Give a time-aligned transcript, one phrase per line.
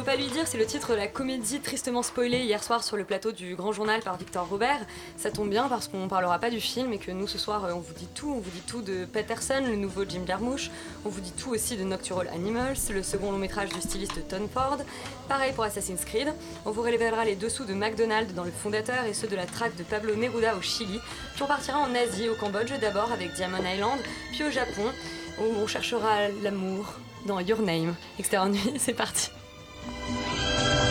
[0.00, 2.96] Faut pas lui dire, c'est le titre de la comédie tristement spoilée hier soir sur
[2.96, 4.80] le plateau du Grand Journal par Victor Robert.
[5.18, 7.74] Ça tombe bien parce qu'on parlera pas du film et que nous ce soir euh,
[7.74, 8.32] on vous dit tout.
[8.34, 10.70] On vous dit tout de Peterson, le nouveau Jim Jarmusch.
[11.04, 14.48] On vous dit tout aussi de Nocturnal Animals, le second long métrage du styliste Tom
[14.48, 14.78] Ford.
[15.28, 16.32] Pareil pour Assassin's Creed.
[16.64, 19.76] On vous révélera les dessous de McDonald's dans le fondateur et ceux de la traque
[19.76, 20.98] de Pablo Neruda au Chili.
[21.34, 24.00] Puis on partira en Asie, au Cambodge d'abord avec Diamond Island,
[24.32, 24.86] puis au Japon
[25.42, 26.94] où on cherchera l'amour
[27.26, 27.94] dans Your Name.
[28.18, 29.30] Extérieur nuit, c'est parti.
[29.86, 30.89] ああ。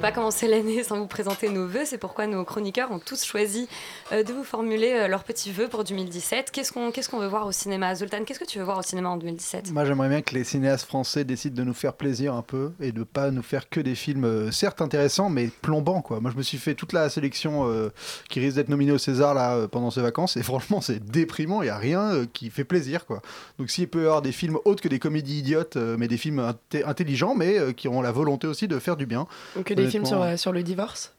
[0.00, 3.22] Peut pas commencer l'année sans vous présenter nos vœux, c'est pourquoi nos chroniqueurs ont tous
[3.24, 3.68] choisi
[4.12, 6.50] euh, de vous formuler euh, leurs petits vœux pour 2017.
[6.50, 7.94] Qu'est-ce qu'on qu'est-ce qu'on veut voir au cinéma?
[7.94, 10.44] Zoltan, qu'est-ce que tu veux voir au cinéma en 2017 Moi, j'aimerais bien que les
[10.44, 13.80] cinéastes français décident de nous faire plaisir un peu et de pas nous faire que
[13.80, 16.00] des films, euh, certes intéressants, mais plombants.
[16.00, 16.20] Quoi.
[16.20, 17.90] Moi, je me suis fait toute la sélection euh,
[18.30, 21.60] qui risque d'être nominée au César là, pendant ces vacances, et franchement, c'est déprimant.
[21.60, 23.06] Il n'y a rien euh, qui fait plaisir.
[23.06, 23.20] Quoi.
[23.58, 26.16] Donc, s'il peut y avoir des films autres que des comédies idiotes, euh, mais des
[26.16, 26.54] films
[26.84, 29.26] intelligents, mais euh, qui ont la volonté aussi de faire du bien.
[29.64, 31.12] Que des films sur, euh, sur le divorce.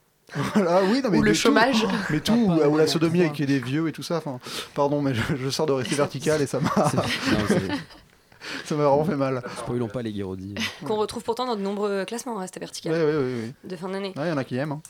[0.55, 1.37] Voilà, oui, non, mais Ou le tout.
[1.37, 1.85] chômage.
[2.09, 4.17] mais tout, ou, ou la sodomie avec des vieux et tout ça.
[4.17, 4.39] Enfin,
[4.73, 6.69] pardon, mais je, je sors de rester vertical et ça m'a.
[8.65, 9.43] ça m'a vraiment fait mal.
[9.57, 10.55] Spoilons pas les Guéraudy.
[10.85, 13.41] Qu'on retrouve pourtant dans de nombreux classements, Reste vertical, Oui, oui, oui.
[13.63, 13.69] oui.
[13.69, 14.13] de fin d'année.
[14.15, 14.71] Il y en a qui aiment.
[14.73, 14.81] hein.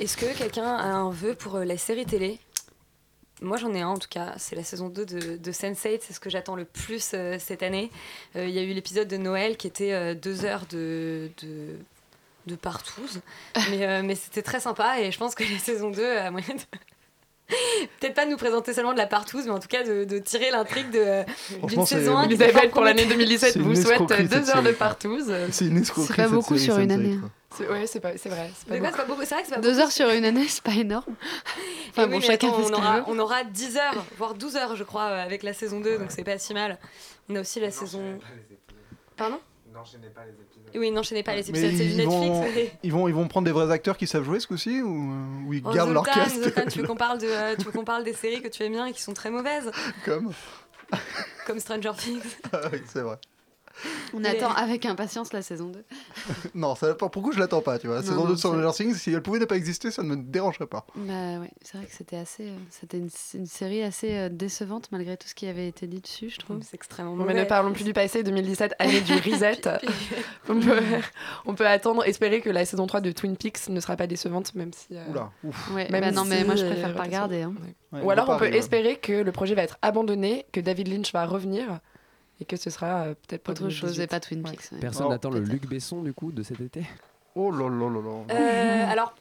[0.00, 2.38] Est-ce que quelqu'un a un vœu pour euh, les séries télé?
[3.42, 6.12] Moi j'en ai un en tout cas, c'est la saison 2 de, de Sense8, c'est
[6.12, 7.90] ce que j'attends le plus euh, cette année.
[8.36, 11.76] Euh, Il y a eu l'épisode de Noël qui était euh, deux heures de, de,
[12.46, 13.20] de partouze,
[13.70, 16.54] mais, euh, mais c'était très sympa et je pense que la saison 2 a moyen
[16.54, 16.60] de...
[18.00, 20.18] Peut-être pas de nous présenter seulement de la partouze, mais en tout cas de, de
[20.18, 21.24] tirer l'intrigue de-
[21.66, 22.22] d'une saison 1.
[22.22, 25.32] qui Elisabeth, était pour l'année fort 2017, C'est une vous souhaite deux heures de partouze.
[25.50, 26.14] C'est une escroquerie.
[26.16, 27.18] C'est pas beaucoup sur une Sense8, année.
[27.56, 28.50] C'est ouais, c'est pas- c'est vrai.
[28.56, 28.86] c'est pas beaucoup.
[28.90, 31.14] c'est pas beaucoup, c'est vrai que pas Deux heures sur une année, c'est pas énorme.
[31.90, 35.42] Enfin bon, chacun on, aura, on aura 10 heures, voire 12 heures, je crois, avec
[35.44, 36.78] la saison 2, donc c'est pas si mal.
[37.28, 38.18] On a aussi la saison.
[39.16, 39.38] Pardon?
[39.74, 40.70] N'enchaînez pas les épisodes.
[40.76, 42.10] Oui, n'enchaînez pas les épisodes, c'est du ils Netflix.
[42.28, 44.80] vont, mais- ils, vont, ils vont prendre des vrais acteurs qui savent jouer ce coup-ci
[44.82, 47.56] ou, euh, ou ils Oh, gardent leur Zoltan, cast tu veux qu'on parle, de, euh,
[47.56, 49.70] tu veux qu'on parle des séries que tu aimes bien et qui sont très mauvaises,
[50.04, 50.32] comme
[51.46, 53.16] comme Stranger Things Ah oui, c'est vrai.
[54.14, 55.84] On Mais- attend avec impatience la saison 2.
[56.54, 57.96] Non, ça, pourquoi je l'attends pas, tu vois?
[57.96, 60.08] Non, Saison non, 2 de Stranger Things, si elle pouvait ne pas exister, ça ne
[60.14, 60.86] me dérangerait pas.
[60.94, 64.88] Bah ouais, c'est vrai que c'était assez, euh, c'était une, une série assez euh, décevante
[64.92, 66.60] malgré tout ce qui avait été dit dessus, je trouve.
[66.62, 67.34] C'est extrêmement mauvais.
[67.34, 69.60] mais ne parlons plus du passé, 2017, année du reset.
[70.48, 70.82] On, peut,
[71.46, 74.54] on peut attendre, espérer que la saison 3 de Twin Peaks ne sera pas décevante,
[74.54, 74.96] même si.
[74.96, 75.70] euh, Oula, ouf.
[75.74, 77.42] Ouais, même bah non, mais si, moi je préfère pas regarder.
[77.42, 77.54] hein.
[77.92, 77.98] Ouais.
[77.98, 81.12] Ouais, Ou alors on peut espérer que le projet va être abandonné, que David Lynch
[81.12, 81.80] va revenir
[82.40, 84.02] et que ce sera euh, peut-être pas Autre chose 2018.
[84.02, 84.42] et pas Twin.
[84.42, 84.72] Peaks.
[84.72, 84.78] ouais.
[84.80, 85.40] Personne Oh, n'attend le.
[85.40, 86.84] Luc Besson du coup de cet été?
[87.36, 88.34] Oh là là là là.
[88.34, 89.14] Euh, alors,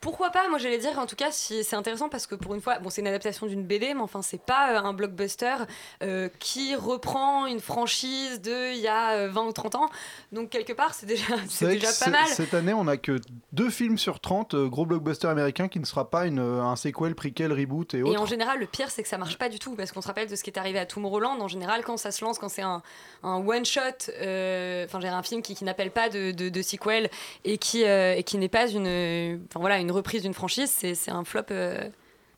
[0.00, 2.62] pourquoi pas Moi, j'allais dire, en tout cas, si c'est intéressant parce que pour une
[2.62, 5.56] fois, bon, c'est une adaptation d'une BD, mais enfin, c'est pas euh, un blockbuster
[6.02, 9.90] euh, qui reprend une franchise de il y a euh, 20 ou 30 ans.
[10.32, 12.26] Donc, quelque part, c'est déjà, c'est déjà pas mal.
[12.28, 13.20] Cette année, on a que
[13.52, 16.76] deux films sur 30, euh, gros blockbuster américain, qui ne sera pas une, euh, un
[16.76, 18.22] sequel, prequel, reboot et Et autres.
[18.22, 20.28] en général, le pire, c'est que ça marche pas du tout, parce qu'on se rappelle
[20.28, 21.38] de ce qui est arrivé à Tomorrowland.
[21.40, 22.82] En général, quand ça se lance, quand c'est un,
[23.22, 23.80] un one-shot,
[24.22, 27.10] euh, enfin, j'ai un film qui, qui n'appelle pas de, de, de sequel
[27.44, 31.10] et qui, euh, et qui n'est pas une, voilà, une reprise d'une franchise, c'est c'est
[31.10, 31.42] un flop.
[31.50, 31.88] euh,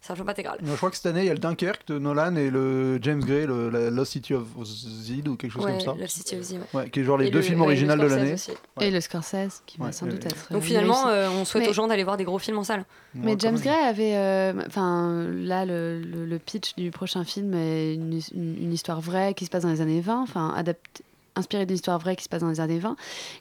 [0.04, 0.58] c'est un flop intégral.
[0.64, 3.20] Je crois que cette année, il y a le Dunkerque de Nolan et le James
[3.22, 5.94] Gray, le, la Lost City of Z ou quelque chose Ouais, comme ça.
[5.96, 6.60] Lost City of Z, ouais.
[6.74, 8.34] Ouais, qui est genre les Et deux le- films originaux de l'année.
[8.80, 10.52] Et le Scorsese, qui va sans doute être.
[10.52, 12.84] Donc finalement, euh, on souhaite Mais- aux gens d'aller voir des gros films en salle.
[13.14, 13.56] Mais James.
[13.60, 18.56] Gray avait, euh, enfin là le, le- le pitch du prochain film est une, une-
[18.60, 21.98] une histoire vraie qui se passe dans les années 20, enfin adapté, inspiré d'une histoire
[21.98, 22.94] vraie qui se passe dans les années 20,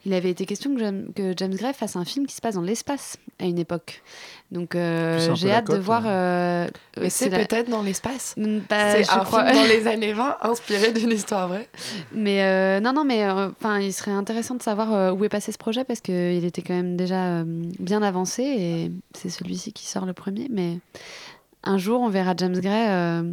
[0.06, 2.56] il avait été question que James, que James Gray fasse un film qui se passe
[2.56, 4.02] dans l'espace à une époque.
[4.52, 6.06] Donc euh, c'est j'ai hâte de voir.
[6.06, 6.10] hein.
[6.10, 6.68] euh,
[7.00, 8.34] Mais c'est la- peut-être dans l'espace.
[8.38, 11.68] Mm, bah, c'est un crois- film dans les années 20 inspiré d'une histoire vraie.
[12.14, 15.30] Mais euh, non, non, mais euh, enfin, il serait intéressant de savoir euh, où est
[15.30, 17.44] passé ce projet parce qu'il était quand même déjà euh,
[17.80, 20.48] bien avancé et c'est celui-ci qui sort le premier.
[20.50, 20.78] Mais
[21.64, 23.24] un jour, on verra James Gray euh,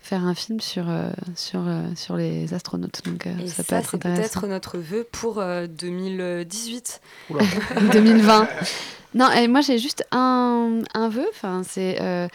[0.00, 3.02] faire un film sur, euh, sur, euh, sur les astronautes.
[3.04, 4.40] Donc euh, Et ça, peut être intéressant.
[4.40, 7.00] peut-être notre vœu pour euh, 2018.
[7.92, 8.48] 2020.
[9.12, 11.26] Non, et moi j'ai juste un, un vœu.
[11.32, 12.28] Enfin, c'est euh,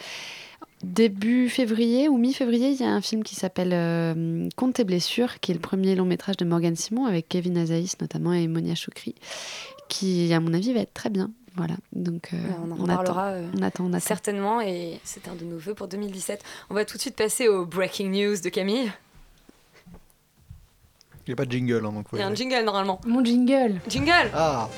[0.84, 5.40] début février ou mi-février, il y a un film qui s'appelle euh, Compte tes blessures,
[5.40, 8.74] qui est le premier long métrage de Morgan Simon avec Kevin Azaïs notamment et Monia
[8.74, 9.14] Choukri,
[9.88, 11.30] qui à mon avis va être très bien.
[11.56, 14.06] Voilà, donc euh, on en attend, reparlera euh, on attend, on attend.
[14.06, 16.42] certainement et c'est un de nos vœux pour 2017.
[16.68, 18.92] On va tout de suite passer au breaking news de Camille.
[21.26, 23.00] Il n'y a pas de jingle, hein, donc Il y a un jingle normalement.
[23.06, 23.80] Mon jingle.
[23.88, 24.68] Jingle Ah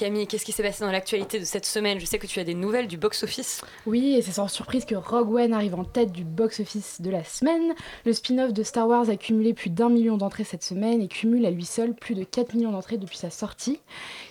[0.00, 2.00] Camille, qu'est-ce qui s'est passé dans l'actualité de cette semaine?
[2.00, 3.60] Je sais que tu as des nouvelles du box-office.
[3.84, 7.22] Oui, et c'est sans surprise que Rogue One arrive en tête du box-office de la
[7.22, 7.74] semaine.
[8.06, 11.44] Le spin-off de Star Wars a cumulé plus d'un million d'entrées cette semaine et cumule
[11.44, 13.78] à lui seul plus de 4 millions d'entrées depuis sa sortie.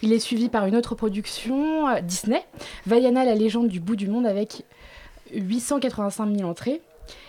[0.01, 2.43] Il est suivi par une autre production, euh, Disney,
[2.87, 4.63] Vaiana, la légende du bout du monde, avec
[5.35, 6.81] 885 000 entrées.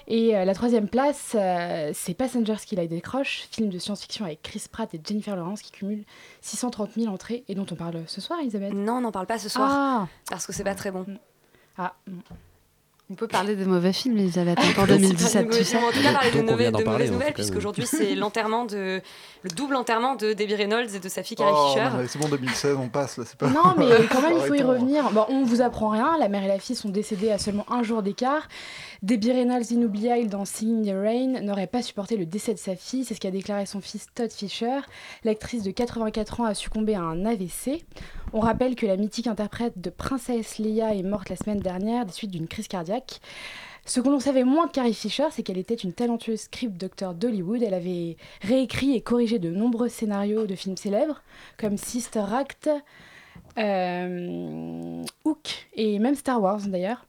[0.09, 4.43] Et euh, la troisième place, euh, c'est Passengers qui la décroche, film de science-fiction avec
[4.43, 6.05] Chris Pratt et Jennifer Lawrence qui cumule
[6.41, 8.73] 630 000 entrées et dont on parle ce soir, Elisabeth?
[8.73, 9.69] Non, on n'en parle pas ce soir.
[9.73, 10.09] Ah.
[10.29, 11.07] Parce que c'est pas très bon.
[11.79, 11.95] Ah,
[13.13, 15.77] On peut parler des mauvais films, Elisabeth, pas 2017, des tu sais.
[15.79, 19.01] En tout cas, parler de, mauvais- de parler, mauvaises nouvelles, puisqu'aujourd'hui, c'est l'enterrement de.
[19.43, 21.89] le double enterrement de Debbie Reynolds et de sa fille Carrie Oh, Fisher.
[22.09, 23.49] c'est bon, 2016, on passe là, c'est pas.
[23.49, 25.11] Non, mais quand même, il faut y revenir.
[25.11, 26.17] Bon, on vous apprend rien.
[26.19, 28.47] La mère et la fille sont décédées à seulement un jour d'écart.
[29.03, 32.77] Debbie Reynolds, inoubliable dans Singing in the Rain, n'aurait pas supporté le décès de sa
[32.77, 33.03] fille.
[33.03, 34.81] C'est ce qu'a déclaré son fils Todd Fisher.
[35.25, 37.83] L'actrice de 84 ans a succombé à un AVC.
[38.35, 42.13] On rappelle que la mythique interprète de Princesse Leia est morte la semaine dernière des
[42.13, 43.23] suites d'une crise cardiaque.
[43.87, 47.15] Ce que l'on savait moins de Carrie Fisher, c'est qu'elle était une talentueuse script doctor
[47.15, 47.63] d'Hollywood.
[47.63, 51.23] Elle avait réécrit et corrigé de nombreux scénarios de films célèbres,
[51.57, 52.69] comme Sister Act,
[53.61, 57.07] euh, Hook et même Star Wars d'ailleurs.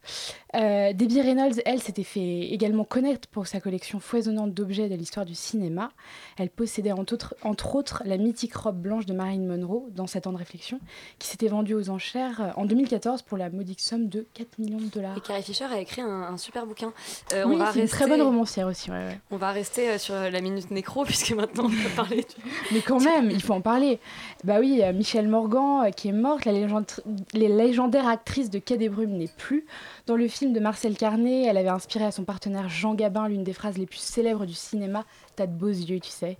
[0.54, 5.24] Euh, Debbie Reynolds, elle, s'était fait également connaître pour sa collection foisonnante d'objets de l'histoire
[5.24, 5.90] du cinéma.
[6.36, 10.26] Elle possédait entre autres, entre autres la mythique robe blanche de Marilyn Monroe dans 7
[10.26, 10.78] ans de réflexion,
[11.18, 14.78] qui s'était vendue aux enchères euh, en 2014 pour la modique somme de 4 millions
[14.78, 15.16] de dollars.
[15.16, 16.92] Et Carrie Fisher a écrit un, un super bouquin.
[17.32, 18.90] Euh, oui, on va c'est une très bonne romancière aussi.
[18.90, 19.20] ouais, ouais.
[19.30, 22.50] On va rester euh, sur la minute nécro, puisque maintenant on va parler du.
[22.72, 24.00] Mais quand même, il faut en parler.
[24.44, 26.12] Bah oui, Michelle Morgan, qui est
[26.44, 29.66] la légendaire actrice de Quai n'est plus.
[30.06, 33.44] Dans le film de Marcel Carnet, elle avait inspiré à son partenaire Jean Gabin l'une
[33.44, 35.04] des phrases les plus célèbres du cinéma
[35.34, 36.36] T'as de beaux yeux, tu sais.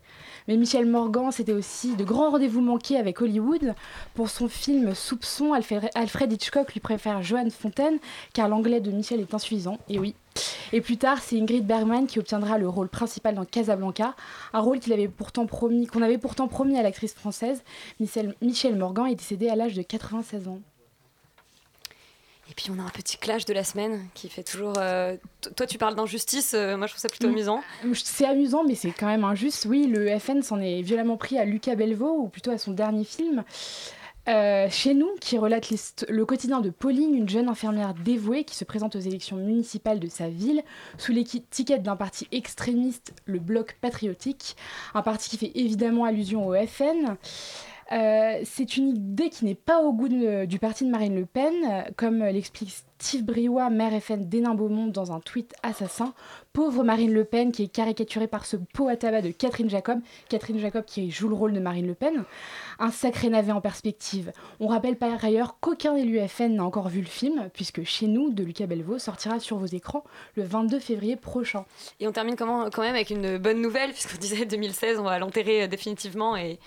[0.48, 3.74] Mais Michelle Morgan, c'était aussi de grands rendez-vous manqués avec Hollywood.
[4.14, 7.98] Pour son film Soupçon, Alfred Hitchcock lui préfère Joanne Fontaine,
[8.34, 9.78] car l'anglais de Michel est insuffisant.
[9.88, 10.14] Et oui.
[10.72, 14.14] Et plus tard, c'est Ingrid Bergman qui obtiendra le rôle principal dans Casablanca,
[14.54, 17.62] un rôle qu'il avait qu'on avait pourtant promis à l'actrice française.
[18.00, 20.60] Michel, Michel Morgan est décédée à l'âge de 96 ans.
[22.50, 24.74] Et puis on a un petit clash de la semaine qui fait toujours.
[24.78, 25.16] euh,
[25.56, 27.32] Toi, tu parles d'injustice, euh, moi je trouve ça plutôt Mm.
[27.32, 27.60] amusant.
[27.94, 29.66] C'est amusant, mais c'est quand même injuste.
[29.68, 33.04] Oui, le FN s'en est violemment pris à Lucas Belvaux, ou plutôt à son dernier
[33.04, 33.44] film.
[34.28, 35.68] Euh, chez nous, qui relate
[36.08, 40.06] le quotidien de Pauline, une jeune infirmière dévouée qui se présente aux élections municipales de
[40.06, 40.62] sa ville
[40.96, 44.56] sous l'étiquette d'un parti extrémiste, le Bloc patriotique,
[44.94, 47.16] un parti qui fait évidemment allusion au FN.
[47.90, 51.52] Euh, c'est une idée qui n'est pas au goût du parti de Marine Le Pen,
[51.68, 52.72] euh, comme l'explique
[53.02, 56.14] Steve Briouat, maire FN d'Hénin-Beaumont, dans un tweet assassin.
[56.52, 59.98] Pauvre Marine Le Pen, qui est caricaturée par ce pot à tabac de Catherine Jacob.
[60.28, 62.22] Catherine Jacob qui joue le rôle de Marine Le Pen.
[62.78, 64.32] Un sacré navet en perspective.
[64.60, 68.30] On rappelle par ailleurs qu'aucun élu FN n'a encore vu le film, puisque Chez nous,
[68.30, 70.04] de Lucas Belvaux, sortira sur vos écrans
[70.36, 71.64] le 22 février prochain.
[71.98, 75.64] Et on termine quand même avec une bonne nouvelle, puisqu'on disait 2016, on va l'enterrer
[75.64, 76.60] euh, définitivement et.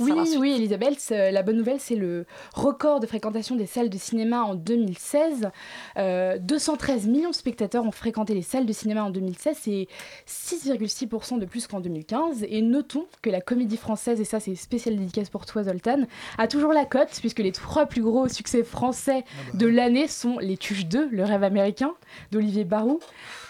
[0.00, 3.98] Oui, oui, Elisabeth, euh, la bonne nouvelle, c'est le record de fréquentation des salles de
[3.98, 5.50] cinéma en 2016.
[5.96, 9.88] Euh, 213 millions de spectateurs ont fréquenté les salles de cinéma en 2016, c'est
[10.26, 12.44] 6,6% de plus qu'en 2015.
[12.48, 16.06] Et notons que la comédie française, et ça c'est spécial dédicace pour toi Zoltan,
[16.38, 19.24] a toujours la cote, puisque les trois plus gros succès français
[19.54, 21.94] de l'année sont Les Tuches 2, Le rêve américain,
[22.32, 23.00] d'Olivier Barou,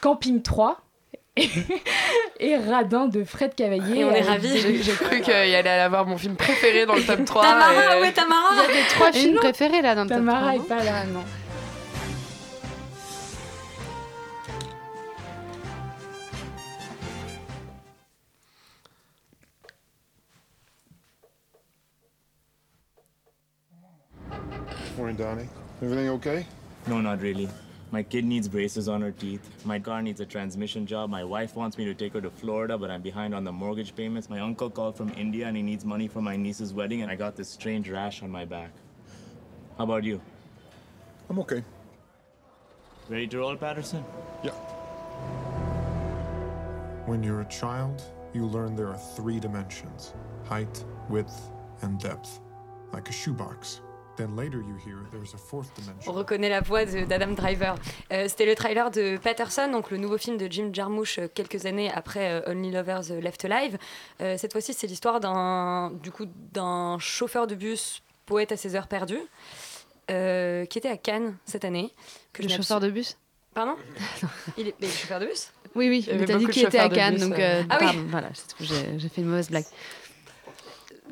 [0.01, 0.86] Camping 3,
[2.41, 4.01] et Radin de Fred Cavaillé.
[4.01, 4.83] Et on est avec ravis.
[4.83, 7.43] J'ai cru qu'il allait avoir mon film préféré dans le top 3.
[7.43, 10.09] Tamara, et- ouais, Tamara Il y a des trois films non, préférés là dans le
[10.09, 11.25] top Tamara 3, est non pas là, non.
[24.97, 25.49] Morning, Donnie.
[25.83, 26.47] Everything okay?
[26.87, 27.49] No, not really.
[27.97, 29.65] My kid needs braces on her teeth.
[29.65, 31.09] My car needs a transmission job.
[31.09, 33.97] My wife wants me to take her to Florida, but I'm behind on the mortgage
[33.97, 34.29] payments.
[34.29, 37.17] My uncle called from India and he needs money for my niece's wedding, and I
[37.17, 38.71] got this strange rash on my back.
[39.79, 40.21] How about you?
[41.31, 41.65] I'm okay.
[43.09, 44.05] Ready to roll, Patterson?
[44.45, 44.51] Yeah.
[47.07, 48.03] When you're a child,
[48.35, 50.13] you learn there are three dimensions
[50.45, 51.49] height, width,
[51.81, 52.41] and depth,
[52.93, 53.81] like a shoebox.
[54.17, 56.11] Then later you hear there's a fourth dimension.
[56.11, 57.75] On reconnaît la voix de- d'Adam Driver.
[58.13, 61.67] Euh, C'était le trailer de Patterson, donc le nouveau film de Jim Jarmusch euh, quelques
[61.67, 63.77] années après euh, Only Lovers Left Alive.
[64.23, 68.75] Euh, cette fois-ci, c'est l'histoire d'un du coup d'un chauffeur de bus poète à ses
[68.75, 69.21] heures perdues
[70.11, 71.93] euh, qui était à Cannes cette année.
[72.33, 73.19] Que Le chauffeur de bus?
[73.55, 73.75] Pardon?
[74.57, 75.51] Il est mais chauffeur de bus?
[75.75, 77.63] Oui, oui, mais t'as dit qu'il était à Cannes, bus, donc euh.
[77.69, 77.87] Ah oui.
[77.87, 78.29] pardon, voilà,
[78.61, 79.65] j'ai fait une mauvaise blague.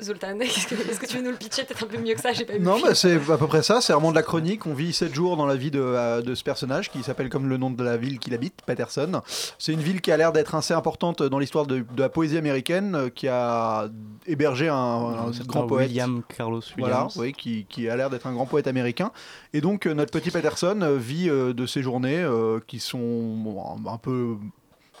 [0.01, 2.33] Zoltan, est-ce que, tu veux nous le pitcher peut-être un peu mieux que ça?
[2.33, 3.81] J'ai pas Non, bah, c'est à peu près ça.
[3.81, 4.65] C'est vraiment de la chronique.
[4.65, 7.47] On vit 7 jours dans la vie de, euh, de ce personnage qui s'appelle comme
[7.47, 9.21] le nom de la ville qu'il habite, Patterson.
[9.57, 12.37] C'est une ville qui a l'air d'être assez importante dans l'histoire de, de la poésie
[12.37, 13.89] américaine, euh, qui a
[14.27, 15.87] hébergé un, grand poète.
[15.89, 17.17] William Carlos Voilà, Williams.
[17.17, 19.11] oui, qui, qui a l'air d'être un grand poète américain.
[19.53, 24.37] Et donc, euh, notre petit Patterson vit de ces journées euh, qui sont un peu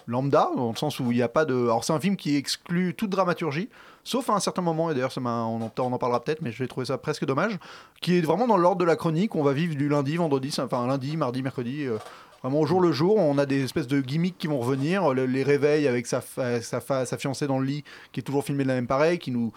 [0.07, 1.53] lambda, dans le sens où il n'y a pas de.
[1.55, 3.69] Alors, c'est un film qui exclut toute dramaturgie,
[4.03, 6.85] sauf à un certain moment, et d'ailleurs, on, en, parlera peut-être, mais je vais trouver
[6.85, 7.57] ça presque dommage,
[8.01, 9.35] qui est vraiment dans l'ordre de la chronique.
[9.35, 11.85] On va vivre du lundi, vendredi, enfin lundi, mardi, mercredi.
[11.85, 11.97] euh,
[12.43, 15.25] Vraiment au jour le jour, on a des espèces de gimmicks qui vont revenir, le-
[15.25, 18.75] les réveils avec sa, sa, fiancée dans le lit qui est toujours filmé de la
[18.75, 19.51] même pareil, qui nous,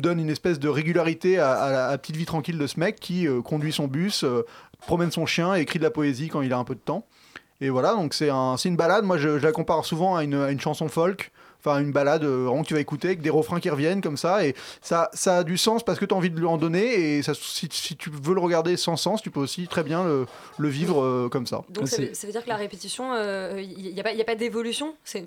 [0.00, 2.80] donne une espèce de régularité à, à la à la petite vie tranquille de ce
[2.80, 4.46] mec qui euh, conduit son bus, euh,
[4.86, 7.04] promène son chien et écrit de la poésie quand il a un peu de temps.
[7.62, 9.04] Et voilà, donc c'est un, c'est une balade.
[9.04, 11.30] Moi, je, je la compare souvent à une, à une chanson folk.
[11.64, 14.16] Enfin, une balade euh, vraiment que tu vas écouter avec des refrains qui reviennent comme
[14.16, 14.44] ça.
[14.44, 17.16] Et ça, ça a du sens parce que tu as envie de lui en donner.
[17.18, 20.02] Et ça, si, si tu veux le regarder sans sens, tu peux aussi très bien
[20.02, 20.26] le,
[20.58, 21.62] le vivre euh, comme ça.
[21.70, 23.14] Donc ça veut, ça veut dire que la répétition,
[23.56, 24.96] il n'y a pas, y a pas d'évolution?
[25.04, 25.24] C'est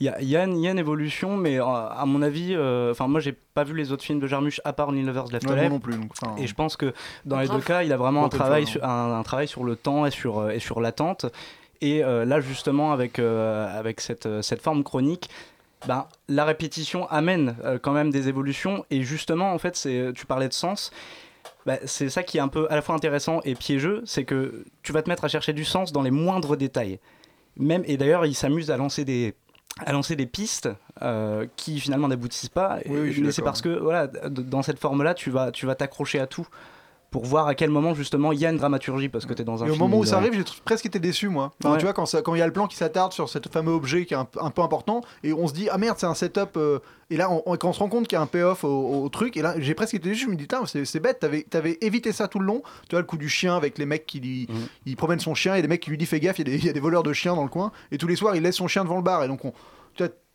[0.00, 2.54] Il y a, y une, il y a une évolution, mais euh, à mon avis,
[2.54, 5.46] euh, enfin moi j'ai pas vu les autres films de Jarmusch à part Lovers Left
[5.46, 5.70] Ouais, Alive.
[5.70, 6.92] non plus, donc, enfin, et je pense que
[7.24, 9.74] dans les deux cas, il a vraiment un travail, sur, un, un travail sur le
[9.74, 11.26] temps et sur, euh, et sur l'attente.
[11.80, 15.30] Et euh, là justement avec, euh, avec cette, euh, cette forme chronique,
[15.86, 18.84] ben, la répétition amène euh, quand même des évolutions.
[18.90, 20.90] Et justement, en fait, c'est, tu parlais de sens.
[21.66, 24.64] Bah, c'est ça qui est un peu à la fois intéressant et piégeux, c'est que
[24.82, 26.98] tu vas te mettre à chercher du sens dans les moindres détails.
[27.56, 29.34] Même, et d'ailleurs, il s'amuse à lancer des,
[29.84, 30.68] à lancer des pistes
[31.02, 32.78] euh, qui finalement n'aboutissent pas.
[32.86, 36.20] Oui, oui, mais c'est parce que voilà, dans cette forme-là, tu vas, tu vas t'accrocher
[36.20, 36.46] à tout
[37.10, 39.44] pour voir à quel moment justement il y a une dramaturgie parce que tu es
[39.44, 41.52] dans un Et au moment où ça arrive, j'ai presque été déçu, moi.
[41.62, 41.78] Enfin, Ouais.
[41.78, 44.12] Tu vois, quand il y a le plan qui s'attarde sur ce fameux objet qui
[44.14, 46.56] est un, un peu important, et on se dit, ah merde, c'est un setup.
[46.56, 48.62] euh, et là, on, on- quand on se rend compte qu'il y a un payoff
[48.64, 50.26] au, au truc, et là, j'ai presque été déçu.
[50.26, 50.46] Je me dis,
[50.84, 52.62] c'est bête, t'avais avais évité ça tout le long.
[52.88, 54.46] Tu vois, le coup du chien avec les mecs qui lui.
[54.50, 54.56] Mhm.
[54.84, 56.56] Il promène son chien, et les mecs qui lui disent, fais gaffe, il y, a
[56.56, 57.72] des- il y a des voleurs de chiens dans le coin.
[57.90, 59.24] Et tous les soirs, il laisse son chien devant le bar.
[59.24, 59.52] Et donc, on.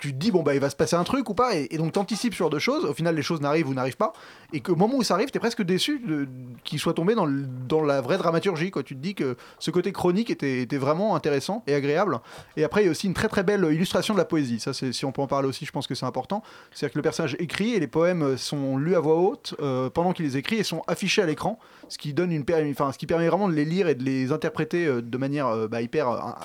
[0.03, 1.77] Tu, te dis, bon, bah, il va se passer un truc ou pas, et, et
[1.77, 2.83] donc t'anticipes sur deux choses.
[2.83, 4.11] Au final, les choses n'arrivent ou n'arrivent pas,
[4.51, 6.01] et qu'au moment où ça arrive, t'es presque déçu
[6.63, 8.69] qu'il soit tombé dans, la vraie dramaturgie.
[8.69, 8.83] Quoi.
[8.83, 12.19] Tu te dis que ce côté chronique était, vraiment intéressant et agréable.
[12.57, 14.59] Et après, il y a aussi une très très belle illustration de la poésie.
[14.59, 16.43] Ça, si on peut en parler aussi, je pense que c'est important.
[16.71, 20.13] C'est-à-dire que le personnage écrit et les poèmes sont lus à voix haute euh, pendant
[20.13, 23.27] qu'il les écrit et sont affichés à l'écran, ce qui donne une, ce qui permet
[23.27, 26.35] vraiment de les lire et de les interpréter euh, de manière euh, bah, hyper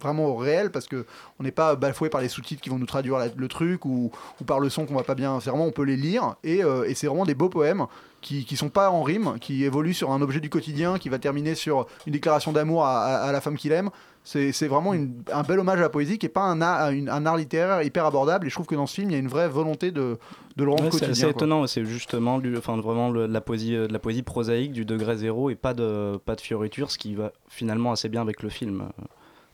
[0.00, 1.04] vraiment réelle parce que
[1.38, 4.10] on n'est pas bafoué par les sous-titres qui vont nous traduire la- le truc ou,
[4.40, 5.40] ou par le son qu'on va pas bien.
[5.40, 7.86] C'est vraiment on peut les lire et, euh, et c'est vraiment des beaux poèmes
[8.20, 11.18] qui, qui sont pas en rime, qui évoluent sur un objet du quotidien, qui va
[11.18, 13.90] terminer sur une déclaration d'amour à, à- à la femme qu'il aime.
[14.24, 16.90] C'est c'est vraiment une- un bel hommage à la poésie qui est pas un art,
[16.90, 19.16] une- un art littéraire hyper abordable et je trouve que dans ce film il y
[19.16, 20.18] a une vraie volonté de,
[20.56, 21.26] de le rendre Ouais, c'est quotidien.
[21.26, 21.30] quoi.
[21.30, 24.84] étonnant, c'est justement du- enfin, vraiment le- la poésie, euh, de la poésie prosaïque du
[24.84, 28.42] degré zéro et pas de, pas de fioritures, ce qui va finalement assez bien avec
[28.42, 28.88] le film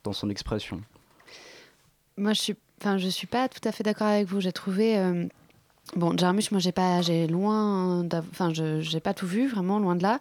[0.05, 0.81] dans son expression.
[2.17, 4.41] Moi, je suis, enfin, je suis pas tout à fait d'accord avec vous.
[4.41, 5.27] J'ai trouvé, euh,
[5.97, 9.97] bon, Jarmusch, moi, j'ai pas, j'ai loin, enfin, je, j'ai pas tout vu, vraiment loin
[9.97, 10.21] de là.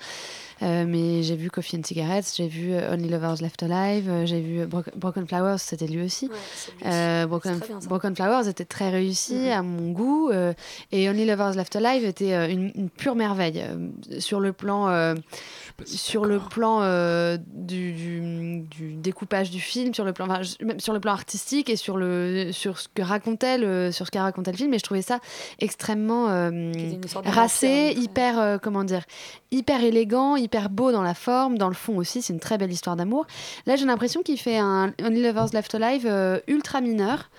[0.62, 4.40] Euh, mais j'ai vu Coffee and Cigarettes, j'ai vu Only Lovers Left Alive, euh, j'ai
[4.40, 6.30] vu Bro- Broken Flowers, c'était lui aussi.
[6.86, 9.52] Euh, Broken, bien, Flowers était très réussi Mhm.
[9.52, 10.54] à mon goût euh,
[10.94, 14.88] et Only Lovers Left Alive était euh, une, une pure merveille euh, sur le plan
[14.88, 15.16] euh,
[15.86, 20.80] sur le plan euh, du, du- du découpage du film sur le plan enfin, même
[20.80, 24.24] sur le plan artistique et sur le sur ce que racontait le sur ce qu'a
[24.24, 24.74] raconté le film.
[24.74, 25.20] Et je trouvais ça
[25.60, 26.72] extrêmement euh,
[27.26, 29.04] racé vampire, hyper euh, comment dire
[29.52, 32.22] hyper élégant hyper beau dans la forme dans le fond aussi.
[32.22, 33.26] C'est une très belle histoire d'amour.
[33.66, 37.30] Là j'ai l'impression qu'il fait un Only Lovers Left Alive euh, ultra mineur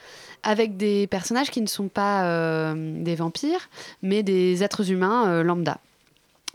[0.43, 3.71] avec des personnages qui ne sont pas euh, des vampires,
[4.03, 5.79] mais des êtres humains euh, lambda.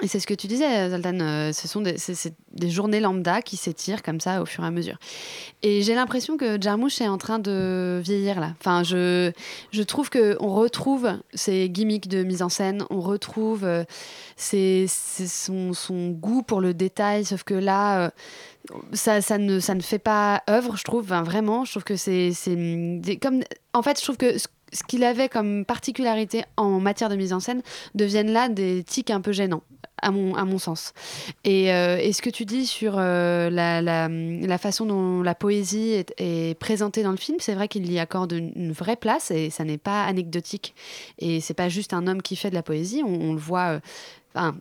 [0.01, 4.01] Et c'est ce que tu disais, Zoltan, euh, ce sont des, journées lambda qui s'étirent
[4.01, 4.97] comme ça au fur et à mesure.
[5.61, 8.53] Et j'ai l'impression que Jarmusch est en train de vieillir là.
[8.59, 9.31] Enfin, je,
[9.71, 13.83] je trouve qu'on retrouve ses gimmicks de mise en scène, on retrouve euh,
[14.87, 18.09] son, goût pour le détail, sauf que là, euh,
[18.93, 21.65] ça, ne, fait pas œuvre, je trouve, vraiment.
[21.65, 22.31] Je trouve que c'est
[23.21, 23.41] comme.
[23.73, 27.33] En fait, je trouve que ce, ce qu'il avait comme particularité en matière de mise
[27.33, 27.61] en scène
[27.95, 29.63] deviennent là des tics un peu gênants.
[30.01, 30.93] À mon, à mon sens.
[31.43, 36.57] Et, euh, ce que tu dis sur euh, la, la, façon dont la poésie est,
[36.57, 39.77] présentée dans le film, c'est vrai qu'il y accorde une, vraie place et ça n'est
[39.77, 40.73] pas anecdotique.
[41.17, 43.81] Et c'est pas juste un homme qui fait de la poésie, on, le voit.
[44.37, 44.51] euh,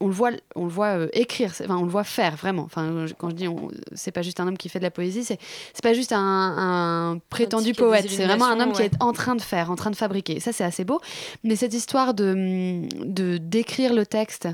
[0.00, 2.62] on le voit, on le voit euh, écrire, enfin, on le voit faire vraiment.
[2.64, 3.46] Enfin, je- quand je dis,
[3.94, 5.38] c'est pas juste un homme qui fait de la poésie, c'est
[5.74, 9.34] c'est pas juste un, un prétendu poète, c'est vraiment un homme qui est en train
[9.34, 10.40] de faire, en train de fabriquer.
[10.40, 11.00] Ça, c'est assez beau.
[11.44, 14.48] Mais cette histoire de de d'écrire le texte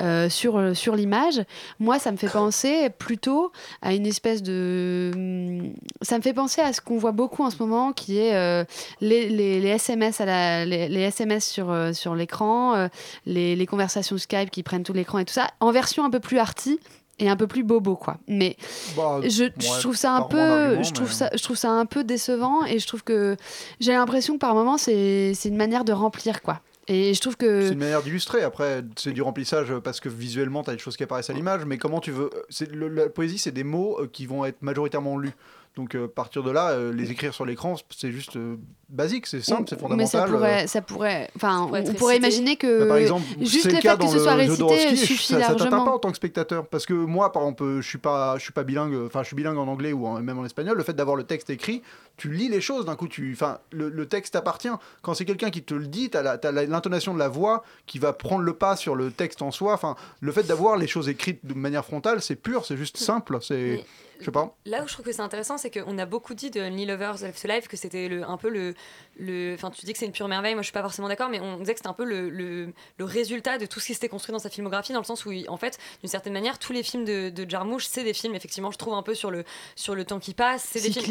[0.00, 1.40] euh, sur sur l'image,
[1.78, 3.52] moi, ça me fait penser plutôt
[3.82, 5.70] à une espèce de,
[6.02, 8.64] ça me fait penser à ce qu'on voit beaucoup en ce moment, qui est euh,
[9.00, 12.88] les, les, les SMS à la, les, les SMS sur euh, sur l'écran, euh,
[13.26, 16.20] les, les conversations Skype qui prennent tout l'écran et tout ça, en version un peu
[16.20, 16.78] plus arty
[17.18, 18.18] et un peu plus bobo quoi.
[18.28, 18.56] Mais
[18.96, 21.70] Bah, je, ouais, je trouve ça un peu, je trouve mais- ça, je trouve ça
[21.70, 23.36] un peu décevant et je trouve que
[23.80, 26.60] j'ai l'impression que par moments c'est c'est une manière de remplir quoi.
[26.88, 28.42] Et je trouve que C'est une manière d'illustrer.
[28.44, 31.64] Après, c'est du remplissage parce que visuellement, tu as des choses qui apparaissent à l'image.
[31.64, 32.30] Mais comment tu veux.
[32.70, 35.32] le- La poésie, c'est des mots euh, qui vont être majoritairement lus.
[35.74, 38.54] Donc, euh, partir de là, euh, les écrire sur l'écran, c'est juste euh,
[38.88, 39.96] basique, c'est simple, c'est fondamental.
[39.98, 40.28] Mais ça euh.
[40.28, 44.08] pourrait, ça pourrait, enfin, on pourrait imaginer que Bah, par exemple, juste le fait que
[44.08, 45.84] ce soit récité suffit ça, ça t'atteint largement.
[45.84, 48.52] pas en tant que spectateur parce que moi par exemple je suis pas je suis
[48.52, 50.92] pas bilingue enfin je suis bilingue en anglais ou en- même en espagnol le fait
[50.94, 51.82] d'avoir le texte écrit
[52.16, 54.68] tu lis les choses d'un coup tu enfin le, le texte t'appartient
[55.02, 58.42] quand c'est quelqu'un qui te le dit t'as l'intonation de la voix qui va prendre
[58.42, 61.54] le pas sur le texte en soi enfin le fait d'avoir les choses écrites de
[61.54, 63.84] manière frontale c'est pur c'est juste simple c'est
[64.18, 66.50] je sais pas Là où je trouve que c'est intéressant, c'est qu'on a beaucoup dit
[66.50, 68.72] de Only Lovers Left Alive que c'était un peu le.
[69.18, 71.28] Le- Enfin, tu dis que c'est une pure merveille, moi je suis pas forcément d'accord,
[71.30, 73.94] mais on disait que c'était un peu le, le, le résultat de tout ce qui
[73.94, 76.72] s'était construit dans sa filmographie, dans le sens où, en fait, d'une certaine manière, tous
[76.74, 79.44] les films de, de Jarmusch, c'est des films, effectivement, je trouve un peu sur le,
[79.74, 80.68] sur le temps qui passe.
[80.70, 81.06] C'est des films.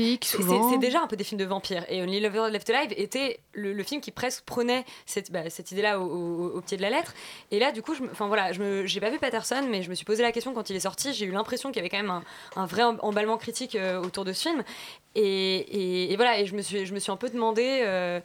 [0.79, 1.83] Déjà un peu des films de vampires.
[1.89, 5.71] Et Only Lovers Left Alive était le, le film qui presque prenait cette, bah, cette
[5.71, 7.13] idée-là au, au- au pied de la lettre.
[7.49, 9.95] Et là, du coup, je enfin voilà, je j'ai pas vu Patterson, mais je me
[9.95, 11.13] suis posé la question quand il est sorti.
[11.13, 12.23] J'ai eu l'impression qu'il y avait quand même un,
[12.55, 14.63] un vrai em- emballement critique euh, autour de ce film.
[15.17, 17.54] Et, et- et voilà, et je me suis, je me suis un peu demandé.
[17.59, 18.19] Euh,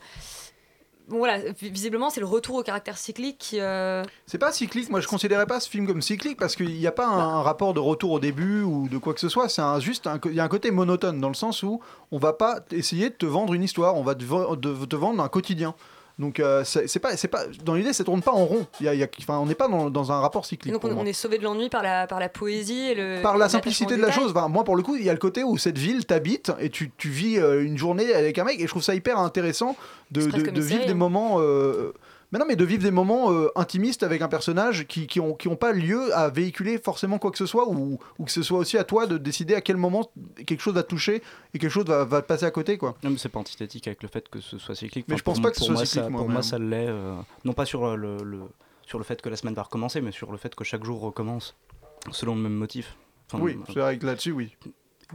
[1.08, 5.00] bon, voilà, vi- visiblement, c'est le retour au caractère cyclique euh, C'est pas cyclique, moi
[5.00, 7.24] je considérais pas ce film comme cyclique parce qu'il n'y a pas un, Bah.
[7.24, 10.08] un rapport de retour au début ou de quoi que ce soit, c'est un, juste
[10.26, 13.14] il y a un côté monotone dans le sens où on va pas essayer de
[13.14, 15.74] te vendre une histoire, on va te vendre un quotidien.
[16.20, 18.66] Donc euh, c'est pas, c'est pas, dans l'idée, ça tourne pas en rond.
[18.78, 20.72] Il y a- y a- on n'est pas dans, dans un rapport et cyclique.
[20.72, 23.22] donc, on, est sauvé de l'ennui par la, par la poésie et le.
[23.22, 24.30] Par la simplicité de la chose.
[24.30, 26.68] Enfin, moi, pour le coup, il y a le côté où cette ville t'habite et
[26.68, 28.58] tu, tu vis euh, une journée avec un mec.
[28.60, 29.76] Et je trouve ça hyper intéressant
[30.10, 30.94] de, de- vivre des hein.
[30.94, 31.36] moments.
[31.40, 31.92] euh,
[32.32, 35.34] mais non, mais de vivre des moments euh, intimistes avec un personnage qui, qui, ont,
[35.34, 38.42] qui ont pas lieu à véhiculer forcément quoi que ce soit, ou, ou que ce
[38.42, 40.10] soit aussi à toi de décider à quel moment
[40.46, 41.22] quelque chose va te toucher
[41.54, 42.94] et quelque chose va, va te passer à côté, quoi.
[43.02, 45.06] Non, mais c'est pas antithétique avec le fait que ce soit cyclique.
[45.08, 46.86] Mais je pense pas que ce soit moi, cyclique, ça- moi, Pour moi, ça l'est.
[46.88, 47.14] euh,
[47.44, 48.42] non pas sur le, le-
[48.86, 51.00] sur le fait que la semaine va recommencer, mais sur le fait que chaque jour
[51.00, 51.56] recommence
[52.10, 52.96] selon le même motif.
[53.32, 54.56] Enfin, oui, euh, c'est vrai que là-dessus, oui.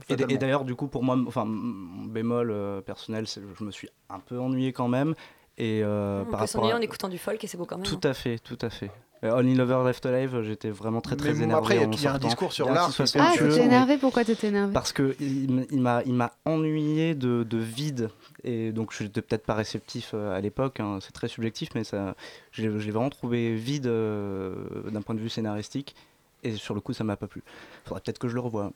[0.10, 3.72] Et, d'ailleurs, du coup, pour moi, enfin, mon bémol euh, personnel, c'est que je me
[3.72, 5.16] suis un peu ennuyé quand même.
[5.58, 7.78] Et euh, On par peut s'ennuyer à- en écoutant du folk et c'est beau quand
[7.78, 7.86] même.
[7.86, 8.92] Tout à fait, tout à fait.
[9.24, 11.60] Euh, Only Lover Left Alive, j'étais vraiment très très Mais bon, énervé.
[11.64, 13.98] après, il y a- en il y a un discours sur l'art Ah, mais- énervé
[13.98, 14.74] Pourquoi t'étais énervé?
[14.74, 18.10] Parce que il m'a il m'a ennuyé de, de vide
[18.44, 20.82] et donc je n'étais peut-être pas réceptif euh, à l'époque.
[20.82, 22.16] hein, c'est très subjectif, mais ça,
[22.52, 24.54] je l'ai je l'ai vraiment trouvé vide euh,
[24.92, 25.96] d'un point de vue scénaristique
[26.44, 27.42] et sur le coup ça m'a pas plu.
[27.86, 28.74] Faudrait peut-être que je le revoie.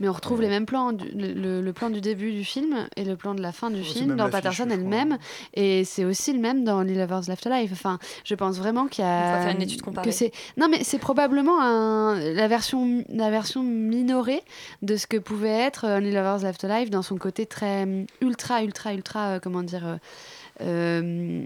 [0.00, 3.14] Mais on retrouve les mêmes plans, du- le, plan du début du film et le
[3.16, 5.18] plan de la fin du c'est film dans Patterson est le même,
[5.54, 7.70] et c'est aussi le même dans Lee Lovers Left Alive.
[7.72, 10.06] Enfin, je pense vraiment qu'il y a On va faire une étude comparée.
[10.08, 14.42] que c'est non mais c'est probablement un- la version la version minorée
[14.82, 18.06] de ce que pouvait être euh, Only Lovers Left Alive dans son côté très hum,
[18.20, 19.96] ultra ultra ultra euh, comment dire euh,
[20.62, 21.42] euh,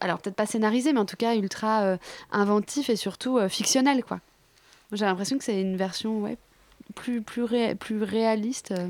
[0.00, 1.96] alors peut-être pas scénarisé mais en tout cas ultra euh,
[2.30, 4.20] inventif et surtout euh, fictionnel quoi
[4.92, 6.36] j'ai l'impression que c'est une version ouais
[6.94, 8.88] plus plus ré- plus réaliste euh,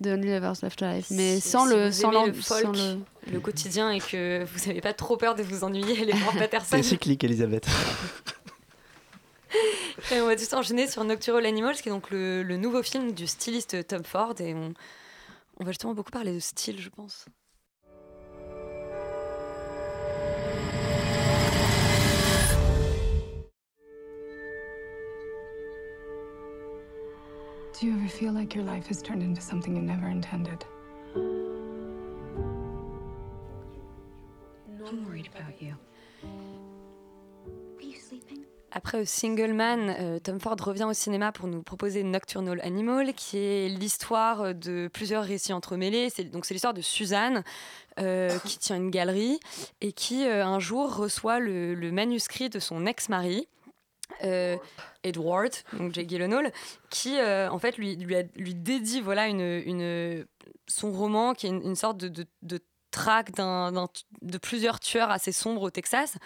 [0.00, 2.98] de Only Lovers Left Alive mais Si- sans si le sans le folk, sans le
[3.32, 6.68] le quotidien et que vous n'avez pas trop peur de vous ennuyer, les voir Patterson.
[6.76, 7.66] C'est cyclique, Elisabeth.
[10.12, 13.12] Et on va tout enchaîner sur Nocturnal Animals, qui est donc le, le nouveau film
[13.12, 14.34] du styliste Tom Ford.
[14.40, 14.72] Et on,
[15.58, 17.24] on va justement beaucoup parler de style, je pense.
[27.80, 30.64] Do you ever feel like your life has turned into something you never intended?
[34.84, 35.76] I'm worried about you.
[36.24, 38.38] Are you sleeping?
[38.72, 43.14] Après A Single Man, euh, Tom Ford revient au cinéma pour nous proposer Nocturnal Animal,
[43.14, 46.10] qui est l'histoire de plusieurs récits entremêlés.
[46.10, 47.44] C'est donc c'est l'histoire de Suzanne
[48.00, 49.38] euh, qui tient une galerie
[49.80, 53.46] et qui euh, un jour reçoit le, le manuscrit de son ex-mari.
[54.24, 54.56] Euh,
[55.04, 56.52] Edward, donc Jake Gyllenhaal,
[56.90, 60.26] qui euh, en fait lui, lui, a- lui dédie voilà une, une,
[60.66, 63.88] son roman qui est une, une sorte de, de, de traque d'un, d'un-
[64.22, 66.16] de plusieurs tueurs assez sombres au Texas.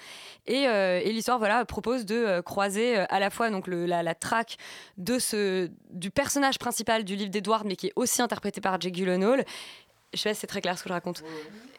[0.47, 3.85] Et, euh, et l'histoire voilà, propose de euh, croiser euh, à la fois donc, le,
[3.85, 4.57] la, la traque
[4.97, 8.95] de ce, du personnage principal du livre d'Edward, mais qui est aussi interprété par Jake
[8.95, 9.45] Gyllenhaal.
[10.13, 11.23] Je sais pas si c'est très clair ce que je raconte.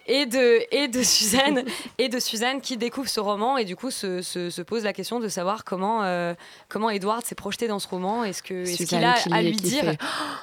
[0.06, 1.64] Et de, et de Suzanne
[1.98, 4.92] et de Suzanne qui découvre ce roman et du coup se, se, se pose la
[4.92, 6.34] question de savoir comment euh,
[6.68, 9.94] comment Edward s'est projeté dans ce roman est-ce que est-ce qu'il a à lui dire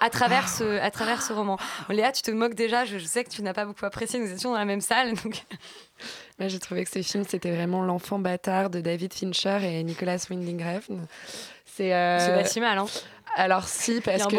[0.00, 1.58] à travers ce à travers ce roman.
[1.90, 4.32] Léa tu te moques déjà je, je sais que tu n'as pas beaucoup apprécié nous
[4.32, 5.44] étions dans la même salle donc
[6.38, 10.16] Moi, j'ai trouvé que ce film, c'était vraiment l'enfant bâtard de David Fincher et Nicolas
[10.30, 11.06] Winding Refn.
[11.66, 12.86] C'est euh, c'est pas si mal hein
[13.36, 14.36] Alors si, parce que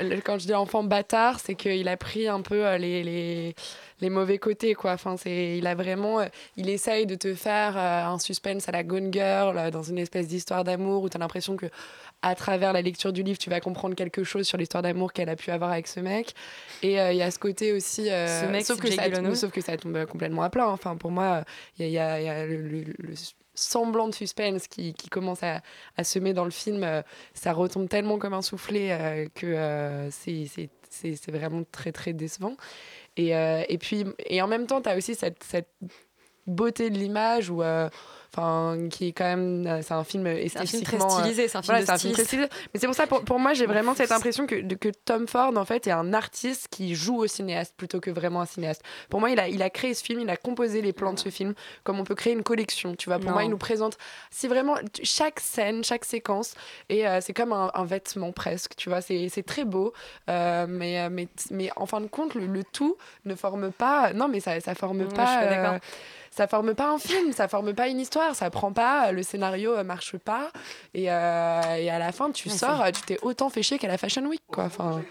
[0.00, 3.02] le- le- quand je dis enfant bâtard, c'est qu'il a pris un peu euh, les,
[3.02, 3.54] les,
[4.00, 4.92] les mauvais côtés, quoi.
[4.92, 8.72] Enfin, c'est, il a vraiment, euh, il essaye de te faire euh, un suspense à
[8.72, 11.66] la Gone Girl dans une espèce d'histoire d'amour où tu as l'impression que
[12.22, 15.28] à travers la lecture du livre, tu vas comprendre quelque chose sur l'histoire d'amour qu'elle
[15.28, 16.34] a pu avoir avec ce mec.
[16.82, 19.36] Et il y a ce côté aussi, Ce mec, sauf, que ça, Gyllenhaal.
[19.36, 20.68] sauf que ça tombe complètement à plat.
[20.68, 21.44] Enfin, pour moi,
[21.78, 23.14] il y a, il y a- il y a le- le- le
[23.62, 25.62] semblant de suspense qui, qui commence à,
[25.96, 27.02] à semer dans le film, euh,
[27.34, 30.46] ça retombe tellement comme un soufflet euh, que euh, c'est-
[31.30, 32.56] vraiment très très décevant.
[33.16, 35.68] Et, et puis, et en même temps, tu as aussi cette, cette
[36.46, 37.62] beauté de l'image où.
[38.34, 41.04] Enfin, qui est quand même, euh, c'est un film un film très esthétiquement.
[41.06, 42.46] euh, stylisé, c'est un film voilà, de c'est un film très styliste.
[42.48, 42.68] stylisé.
[42.72, 45.52] Mais c'est pour ça, pour, pour moi, j'ai vraiment cette impression que, que Tom Ford,
[45.54, 48.82] en fait, est un artiste qui joue au cinéaste plutôt que vraiment un cinéaste.
[49.10, 51.18] Pour moi, il a, il a créé ce film, il a composé les plans de
[51.18, 51.52] ce film,
[51.84, 52.94] comme on peut créer une collection.
[52.96, 53.32] Tu vois, pour Non.
[53.34, 53.98] moi, il nous présente.
[54.30, 56.54] Si vraiment, chaque scène, chaque séquence,
[56.88, 59.92] et euh, c'est comme un, un vêtement presque, tu vois, c'est c'est très beau,
[60.30, 64.14] euh, mais, mais, mais en fin de compte, le, le tout ne forme pas.
[64.14, 65.78] Non, mais ça, ça forme pas.
[66.34, 69.74] Ça forme pas un film, ça forme pas une histoire, ça prend pas, le scénario
[69.74, 70.50] euh, marche pas,
[70.94, 73.88] et, euh, et à la fin tu Ouais, sors, tu t'es autant fait chier qu'à
[73.88, 74.64] la Fashion Week, quoi.
[74.64, 75.02] Enfin,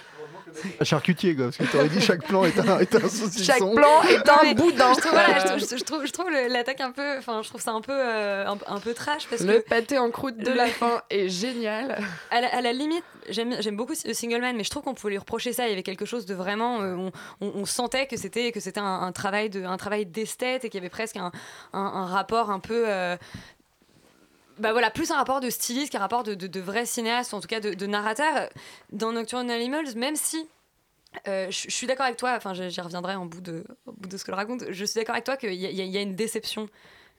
[0.83, 3.43] charcutier, quoi, parce que t'aurais dit chaque plan est un, est un saucisson.
[3.43, 4.93] chaque plan est un boudin.
[4.93, 7.49] Je trouve, voilà, je, trouve- je trouve, je trouve le- l'attaque un peu, enfin, je
[7.49, 10.37] trouve ça un peu, euh, un, un peu trash parce Le que pâté en croûte
[10.37, 11.99] de le- la fin est génial.
[12.29, 14.93] à la, à la limite, j'aime j'aime beaucoup The Single Man, mais je trouve qu'on
[14.93, 15.65] pouvait lui reprocher ça.
[15.67, 17.11] Il y avait quelque chose de vraiment, euh, on,
[17.41, 20.69] on- on sentait que c'était que c'était un, un travail de, un travail d'esthète et
[20.69, 21.31] qu'il y avait presque un,
[21.73, 22.83] un- un rapport un peu.
[22.87, 23.15] euh,
[24.59, 27.35] bah voilà, plus un rapport de styliste qu'un rapport de, de, de vrai cinéaste, ou
[27.37, 28.49] en tout cas de, de narrateur.
[28.91, 30.47] Dans Nocturnal Animals, même si
[31.27, 34.17] euh, je suis d'accord avec toi, enfin j'y reviendrai en bout, de, au bout de
[34.17, 36.67] ce que je raconte, je suis d'accord avec toi qu'il y, a- y une déception.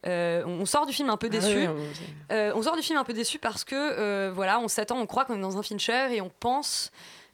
[0.07, 1.57] Euh, on sort du film un peu Ah déçu.
[1.59, 4.67] oui, on- Euh, on sort du film un peu déçu parce que euh, voilà, on
[4.69, 6.91] s'attend, on croit qu'on est dans un Fincher et on pense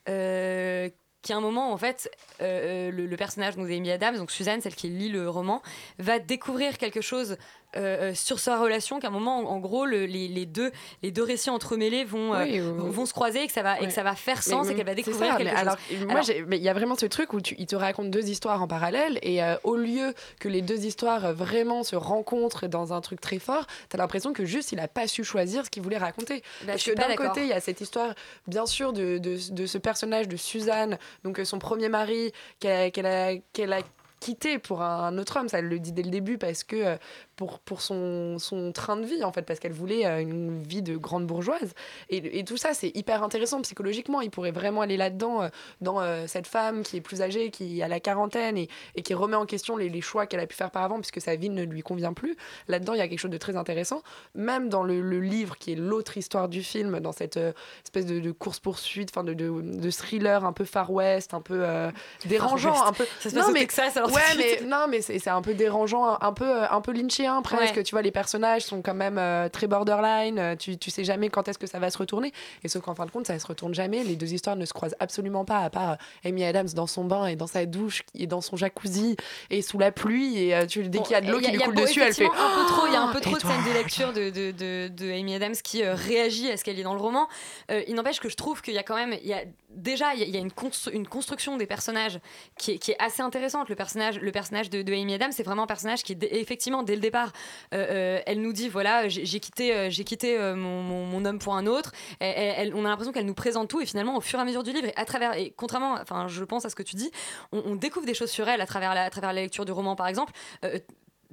[0.07, 0.89] euh,
[1.21, 2.09] qu'à un moment, en fait,
[2.41, 5.61] euh, le, le personnage donc, d'Amy Adams, donc Suzanne, celle qui lit le roman,
[5.97, 7.37] va découvrir quelque chose
[7.75, 10.71] euh, euh, sur sa relation, qu'à un moment, en, en gros, le- les, les deux,
[11.03, 12.89] les deux récits entremêlés vont, euh, Oui, oui, oui.
[12.91, 14.75] vont se croiser et que ça va, et que ça va faire sens Mais- et
[14.75, 15.59] qu'elle va découvrir ça, quelque mais chose.
[15.59, 15.77] alors,
[16.07, 18.61] moi, mais il y a vraiment ce truc où tu, il te raconte deux histoires
[18.63, 23.01] en parallèle et euh, au lieu que les deux histoires vraiment se rencontrent dans un
[23.01, 25.83] truc très fort, tu as l'impression que juste il a pas su choisir ce qu'il
[25.83, 26.41] voulait raconter.
[26.61, 28.13] Bah, Parce que d'un côté, il y a cette histoire,
[28.47, 33.31] bien sûr, de, de, de ce personnage de Suzanne, donc son premier mari qu'elle a,
[33.53, 33.79] qu'elle a,
[34.21, 36.97] quitté pour un autre homme, ça elle le dit dès le début parce que
[37.39, 40.81] pour, pour son, son train de vie, en fait, parce qu'elle voulait euh, une vie
[40.81, 41.73] de grande bourgeoise.
[42.09, 44.19] Et, et tout ça, c'est hyper intéressant psychologiquement.
[44.19, 45.47] Il pourrait vraiment aller là-dedans, euh,
[45.79, 49.13] dans euh, cette femme qui est plus âgée, qui a la quarantaine et, et qui
[49.13, 51.49] remet en question les, les choix qu'elle a pu faire par avant, puisque sa vie
[51.49, 52.35] ne lui convient plus.
[52.67, 54.03] Là-dedans, il y a quelque chose de très intéressant.
[54.35, 57.53] Même dans le, le livre, qui est l'autre histoire du film, dans cette euh,
[57.85, 61.61] espèce de, de course-poursuite, enfin de, de, de thriller un peu Far West, un peu
[61.63, 61.89] euh,
[62.25, 63.05] dérangeant, un peu.
[63.21, 66.33] Ça se passe au Texas, alors ouais, mais non, mais c'est un peu dérangeant, un,
[66.33, 66.91] peu, un peu
[67.29, 67.75] lynchien presque.
[67.75, 67.83] Ouais.
[67.83, 70.39] Tu vois, les personnages sont quand même euh, très borderline.
[70.39, 72.31] euh, Tu, tu sais jamais quand est-ce que ça va se retourner.
[72.63, 74.03] Et sauf qu'en fin de compte, ça ne se retourne jamais.
[74.03, 75.95] Les deux histoires ne se croisent absolument pas, à part euh,
[76.29, 79.15] Amy Adams dans son bain et dans sa douche et dans son jacuzzi
[79.49, 80.37] et sous la pluie.
[80.37, 82.25] Et euh, tu, dès qu'il y a de l'eau qui lui coule dessus, elle fait.
[82.25, 82.87] un peu trop.
[82.87, 85.35] Il y a un peu trop de scènes de lecture de, de, de, de Amy
[85.35, 87.27] Adams qui euh, réagit à ce qu'elle lit dans le roman.
[87.71, 90.13] Euh, il n'empêche que je trouve qu'il y a quand même, il y a déjà
[90.15, 92.19] il y a, une, constru- une construction des personnages
[92.57, 93.69] qui est, qui est assez intéressante.
[93.69, 96.95] Le personnage, le personnage de, de Amy Adams, c'est vraiment un personnage qui, effectivement, dès
[96.95, 101.05] le départ, euh, euh, elle nous dit voilà, j'ai quitté, j'ai quitté euh, mon, mon-
[101.05, 101.91] mon homme pour un autre.
[102.19, 104.63] Elle- on a l'impression qu'elle nous présente tout et finalement, au fur et à mesure
[104.63, 107.11] du livre et à travers, et contrairement, enfin, je pense à ce que tu dis,
[107.51, 109.71] on, on découvre des choses sur elle à travers la, à travers la lecture du
[109.71, 110.33] roman, par exemple.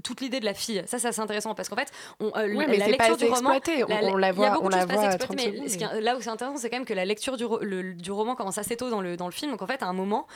[0.04, 2.58] Toute l'idée de la fille, ça c'est assez intéressant parce qu'en fait, on, euh, Oui,
[2.58, 3.50] la- mais la c'est pas lecture du roman.
[3.82, 6.16] On- on la voit- on la voit assez à exploitées, 30 mais ce qui là
[6.16, 8.58] où c'est intéressant, c'est quand même que la lecture du, ro- le- du roman commence
[8.58, 10.26] assez tôt dans le, dans le film, donc en fait, à un moment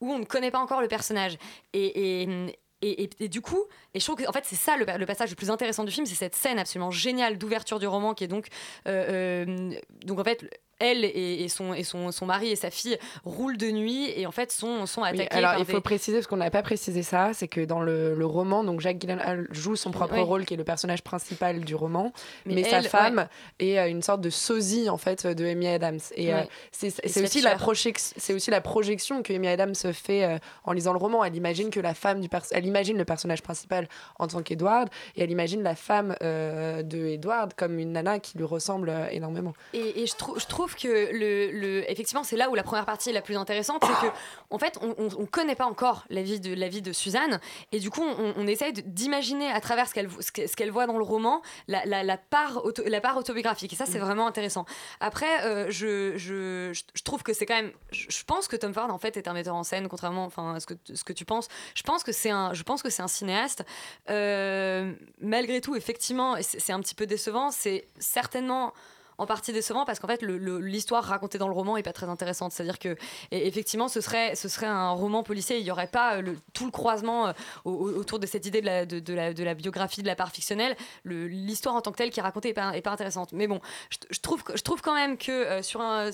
[0.00, 1.38] où on ne connaît pas encore le personnage.
[1.72, 3.64] Et, et, et, du coup,
[3.94, 5.92] et je trouve que en fait, c'est ça le, le passage le plus intéressant du
[5.92, 8.46] film, c'est cette scène absolument géniale d'ouverture du roman qui est donc.
[8.88, 10.44] euh, euh, donc en fait.
[10.80, 14.26] Elle et, et son, et son, son mari et sa fille roulent de nuit et
[14.26, 16.62] en fait sont, sont Oui, attaqués alors par il faut préciser parce qu'on n'a pas
[16.62, 20.44] précisé ça, c'est que dans le, le roman, donc Jacques Gyllenhaal joue son propre rôle
[20.44, 22.12] qui est le personnage principal du roman,
[22.46, 26.00] Mais mais, sa femme est euh, une sorte de sosie en fait de Amy Adams.
[26.16, 26.48] Et euh, Ouais.
[26.72, 30.92] c'est aussi la projection, c'est aussi la projection que Amy Adams fait euh, en lisant
[30.92, 31.22] le roman.
[31.24, 33.88] Elle imagine que la femme du elle imagine le personnage principal
[34.18, 38.38] en tant qu'Edward et elle imagine la femme euh, de Edward comme une nana qui
[38.38, 39.52] lui ressemble énormément.
[39.74, 42.86] Et, et je, trou- je trouve que le, le- effectivement c'est là où la première
[42.86, 44.12] partie est la plus intéressante, c'est que
[44.50, 47.40] en fait on, on, on connaît pas encore la vie de la vie de Suzanne
[47.72, 50.70] et du coup on, on essaye d'imaginer à travers ce qu'elle ce que- ce qu'elle
[50.70, 53.98] voit dans le roman la, la, la part auto- la part autobiographique et ça c'est
[53.98, 54.64] vraiment intéressant.
[55.00, 58.90] Après euh, je, je, je- trouve que c'est quand même je, pense que Tom Ford
[58.90, 61.24] en fait est un metteur en scène contrairement enfin à ce que ce que tu
[61.24, 61.48] penses.
[61.74, 63.64] Je pense que c'est un je pense que c'est un cinéaste.
[64.08, 67.50] Euh, malgré tout effectivement c'est un petit peu décevant.
[67.50, 68.72] C'est certainement
[69.20, 72.52] en partie décevant parce qu'en fait l'histoire racontée dans le roman est pas très intéressante.
[72.52, 72.96] C'est à dire que
[73.30, 75.58] et effectivement ce serait ce serait un roman policier.
[75.58, 77.32] Il y aurait pas euh, le, tout le croisement euh,
[77.64, 80.06] au- au- autour de cette idée de la, de, de la, de la biographie de
[80.06, 80.76] la part fictionnelle.
[81.04, 83.32] Le- l'histoire en tant que telle qui est racontée est pas, est pas intéressante.
[83.32, 86.10] Mais bon je, je trouve que- je trouve quand même que euh, sur un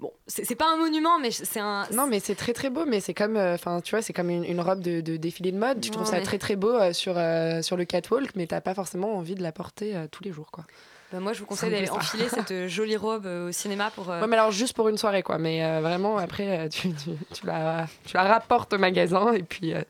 [0.00, 3.00] bon c'est pas un monument mais c'est un Non, mais c'est très très beau, mais
[3.00, 5.58] c'est comme, euh, enfin, tu vois, c'est comme une, une robe de, de défilé de
[5.58, 5.80] mode.
[5.80, 8.60] Tu Non, trouves ça très très beau euh, sur, euh, sur le catwalk, mais t'as
[8.60, 10.64] pas forcément envie de la porter tous les jours, quoi.
[11.12, 14.10] Bah, moi je vous conseille d'aller enfiler cette euh, jolie robe euh, au cinéma pour
[14.10, 15.38] euh, Ouais, mais alors juste pour une soirée, quoi.
[15.38, 19.72] Mais euh, vraiment, après, tu, tu, tu la, tu la rapportes au magasin et puis
[19.72, 19.80] euh,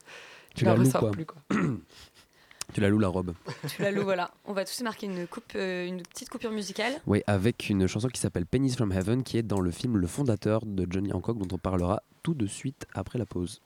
[0.55, 1.11] tu, Tu la la loues, ressors quoi.
[1.11, 1.37] plus, quoi.
[2.75, 3.33] Tu la loues la robe.
[3.67, 6.93] tu la loues voilà on va tous marquer une coupe euh, une petite coupure musicale
[7.07, 10.07] Oui, avec une chanson qui s'appelle Pennies from Heaven, qui est dans le film Le
[10.07, 13.63] Fondateur de Johnny Hancock, dont on parlera tout de suite après la pause.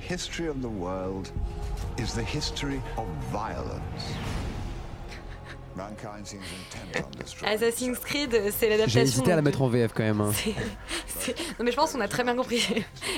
[0.00, 1.28] History of the world
[1.98, 4.14] is the history of violence.
[7.44, 9.00] Assassin's Creed, c'est J'ai l'adaptation.
[9.00, 10.20] hésité à la mettre en VF quand même.
[10.20, 10.32] hein.
[11.58, 12.60] Non mais je pense qu'on a très bien compris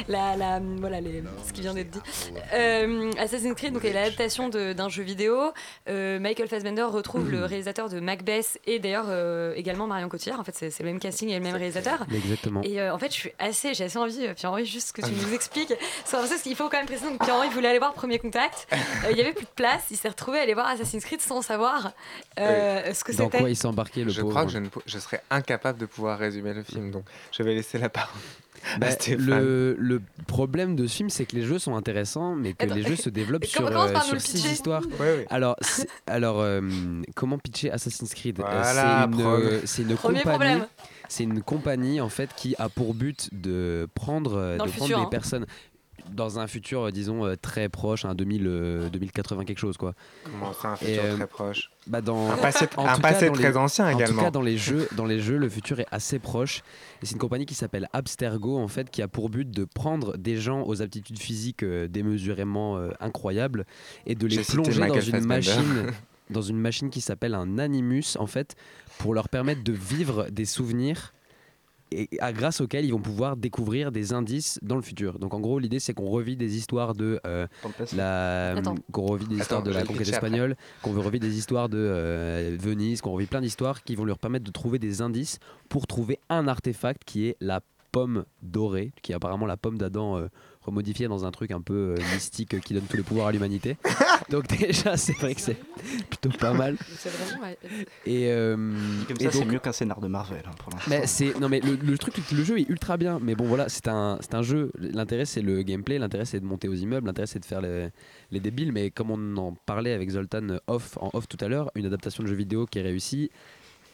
[0.08, 2.00] la, la- voilà, les- ce qui vient d'être dit.
[2.54, 5.52] Euh, Assassin's Creed donc, est l'adaptation d'un jeu vidéo.
[5.88, 10.40] Euh, Michael Fassbender retrouve le réalisateur de Macbeth et d'ailleurs euh, également Marion Cotillard.
[10.40, 12.04] En fait c'est le même casting et le même réalisateur.
[12.12, 12.62] Exactement.
[12.62, 15.32] Et euh, en fait je suis assez, j'ai assez envie, Pierre-Henri, juste que tu nous
[15.34, 15.72] expliques.
[16.04, 18.66] C'est parce qu'il faut quand même préciser, donc Pierre-Henri voulait aller voir Premier Contact.
[19.04, 21.20] Euh, il y avait plus de place, il s'est retrouvé à aller voir Assassin's Creed
[21.20, 21.92] sans savoir
[22.38, 23.38] euh, ce que Dans c'était.
[23.38, 25.86] quoi il s'est embarqué le Je pauvre crois que je, ne je serais incapable de
[25.86, 28.20] pouvoir résumer le film, donc je vais laisser la parole
[28.80, 28.86] Bah,
[29.18, 32.74] le, le problème de ce film, c'est que les jeux sont intéressants, mais que Attends,
[32.74, 34.82] les jeux se développent sur, euh, sur six histoires.
[35.00, 35.26] Ouais, ouais.
[35.30, 35.56] Alors,
[36.06, 36.60] alors euh,
[37.14, 38.40] comment pitcher Assassin's Creed?
[38.40, 39.08] Euh, Voilà,
[39.64, 40.20] C'est une, compagnie.
[40.20, 40.66] problème.
[41.08, 44.70] C'est une compagnie en fait qui a pour but de prendre, Dans de le prendre
[44.72, 45.08] futur, des hein.
[45.10, 45.46] personnes
[46.10, 49.94] dans un futur, euh, disons, euh, très proche, un 2000, euh, 2080 quelque chose quoi.
[50.24, 53.56] Comment ça, un futur euh, très proche bah dans, Un passé- en un très les-
[53.56, 54.18] ancien En également.
[54.18, 56.62] tout cas, dans les jeux, dans les jeux, le futur est assez proche.
[57.02, 60.16] Et c'est une compagnie qui s'appelle Abstergo en fait, qui a pour but de prendre
[60.16, 63.64] des gens aux aptitudes physiques euh, démesurément euh, incroyables
[64.06, 65.26] et de les plonger dans une Fassbender.
[65.26, 65.86] machine,
[66.30, 68.54] dans une machine qui s'appelle un animus en fait,
[68.98, 71.12] pour leur permettre de vivre des souvenirs
[71.92, 75.18] et à- grâce auxquels ils vont pouvoir découvrir des indices dans le futur.
[75.18, 77.46] Donc en gros, l'idée c'est qu'on revit des histoires de euh,
[77.96, 78.54] la,
[78.92, 82.56] qu'on revit des histoires de la conquête espagnole, qu'on veut revivre des histoires de euh,
[82.60, 86.18] Venise, qu'on revit plein d'histoires qui vont leur permettre de trouver des indices pour trouver
[86.28, 87.60] un artefact qui est la
[87.92, 90.28] pomme dorée, qui est apparemment la pomme d'Adam euh,
[90.64, 93.32] remodifiée dans un truc un peu euh, mystique euh, qui donne tous les pouvoirs à
[93.32, 93.76] l'humanité.
[94.30, 95.56] Donc déjà, c'est vrai que c'est
[96.08, 96.76] plutôt pas mal.
[96.96, 97.46] C'est vraiment.
[98.06, 98.56] Et, euh,
[99.08, 100.90] Comme et ça, c'est mieux qu'un scénar de Marvel hein, pour l'instant.
[100.90, 103.68] mais c'est non mais le, le truc le jeu est ultra bien mais bon voilà
[103.68, 107.06] c'est un c'est un jeu l'intérêt c'est le gameplay l'intérêt c'est de monter aux immeubles
[107.06, 107.88] l'intérêt c'est de faire les,
[108.30, 111.70] les débiles mais comme on en parlait avec Zoltan off en off tout à l'heure
[111.74, 113.30] une adaptation de jeu vidéo qui est réussie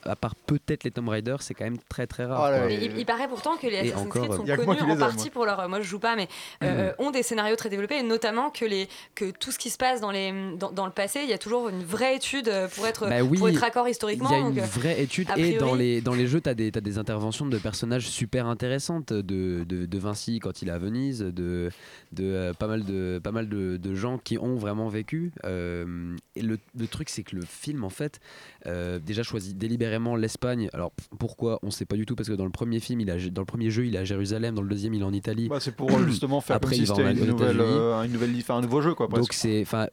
[0.05, 2.71] à part peut-être les Tomb Raider c'est quand même très très rare Oh là là.
[2.71, 5.31] Il, il paraît pourtant que les Assassin's encore, Creed sont moi connus en partie moi.
[5.33, 5.69] pour leur.
[5.69, 6.29] Moi je joue pas, mais
[6.63, 9.77] euh, ont des scénarios très développés et notamment que, les, que tout ce qui se
[9.79, 12.87] passe dans, les, dans, dans le passé, il y a toujours une vraie étude pour
[12.87, 14.31] être, Bah oui, pour être raccord Il historiquement.
[14.31, 16.55] y a donc, une euh, vraie étude et dans les, dans les jeux, tu as,
[16.55, 20.73] des t'as des interventions de personnages super intéressantes, de, de, de Vinci quand il est
[20.73, 21.71] à Venise, de,
[22.13, 25.33] de euh, pas mal, de, pas mal de, de gens qui ont vraiment vécu.
[25.45, 28.21] Euh, et le, le truc, c'est que le film, en fait,
[28.67, 30.69] euh, déjà choisit délibérément l'Espagne.
[30.73, 33.17] Alors pourquoi On sait pas du tout, parce que dans le premier film, il a,
[33.31, 35.49] dans le premier jeu, il est à Jérusalem, dans le deuxième, il est en Italie.
[35.49, 38.35] Bah, c'est pour euh, justement faire Après, comme si c'était une nouvelle, euh, une nouvelle,
[38.39, 39.09] enfin, un nouveau jeu quoi.
[39.09, 39.89] Donc c'est, enfin,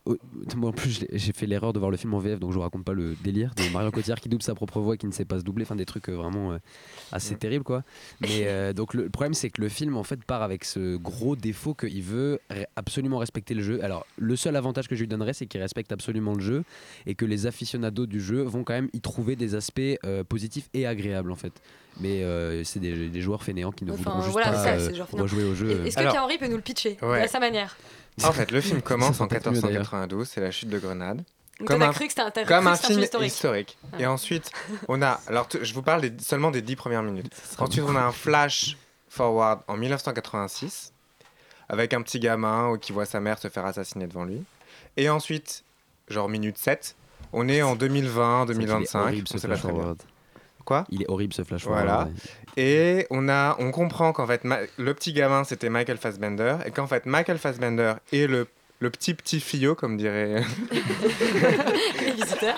[0.55, 2.61] moi en plus j'ai fait l'erreur de voir le film en VF, donc je vous
[2.61, 5.11] raconte pas le délire de Marion Cotillard qui double sa propre voix, et qui ne
[5.11, 6.57] sait pas se doubler, enfin des trucs euh, vraiment euh,
[7.11, 7.83] assez terribles quoi.
[8.21, 11.35] Mais euh, donc le problème c'est que le film en fait part avec ce gros
[11.35, 12.39] défaut qu'il veut
[12.75, 13.83] absolument respecter le jeu.
[13.83, 16.63] Alors le seul avantage que je lui donnerais c'est qu'il respecte absolument le jeu
[17.05, 20.69] et que les aficionados du jeu vont quand même y trouver des aspects euh, positifs
[20.73, 21.53] et agréables en fait.
[21.99, 24.69] Mais euh, c'est des, des joueurs fainéants qui ne Enfin, voudront juste voilà, pas ça,
[24.73, 25.85] euh, rejouer au jeu.
[25.85, 27.21] Est-ce que Alors- Pierre-Henri peut nous le pitcher Ouais.
[27.21, 27.77] à sa manière
[28.23, 29.81] En fait, le film commence en serait peut-être mieux, d'ailleurs.
[29.93, 31.23] 1492, c'est la chute de Grenade.
[31.59, 33.31] Donc Comme un, cru que un, comme film historique.
[33.31, 33.77] historique.
[33.97, 34.51] Et ensuite,
[34.89, 35.21] on a.
[35.27, 37.31] Alors, je vous parle des- seulement des dix premières minutes.
[37.59, 38.75] Ensuite, on a un flash
[39.07, 40.91] forward en 1986
[41.69, 44.43] avec un petit gamin qui voit sa mère se faire assassiner devant lui.
[44.97, 45.63] Et ensuite,
[46.09, 46.95] genre minute 7,
[47.33, 48.99] on est en 2020, C'est vrai qu'il est 2025.
[49.01, 49.97] horrible, ce flash forward.
[50.63, 50.85] Quoi?
[50.89, 51.91] Il est horrible ce flash Voilà.
[51.91, 52.09] forward.
[52.57, 52.63] ouais.
[52.63, 54.41] Et on, a, on comprend qu'en fait,
[54.77, 56.57] le petit gamin, c'était Michael Fassbender.
[56.65, 58.47] Et qu'en fait, Michael Fassbender est le,
[58.79, 60.43] le petit petit fillot, comme dirait
[62.05, 62.57] Les visiteurs.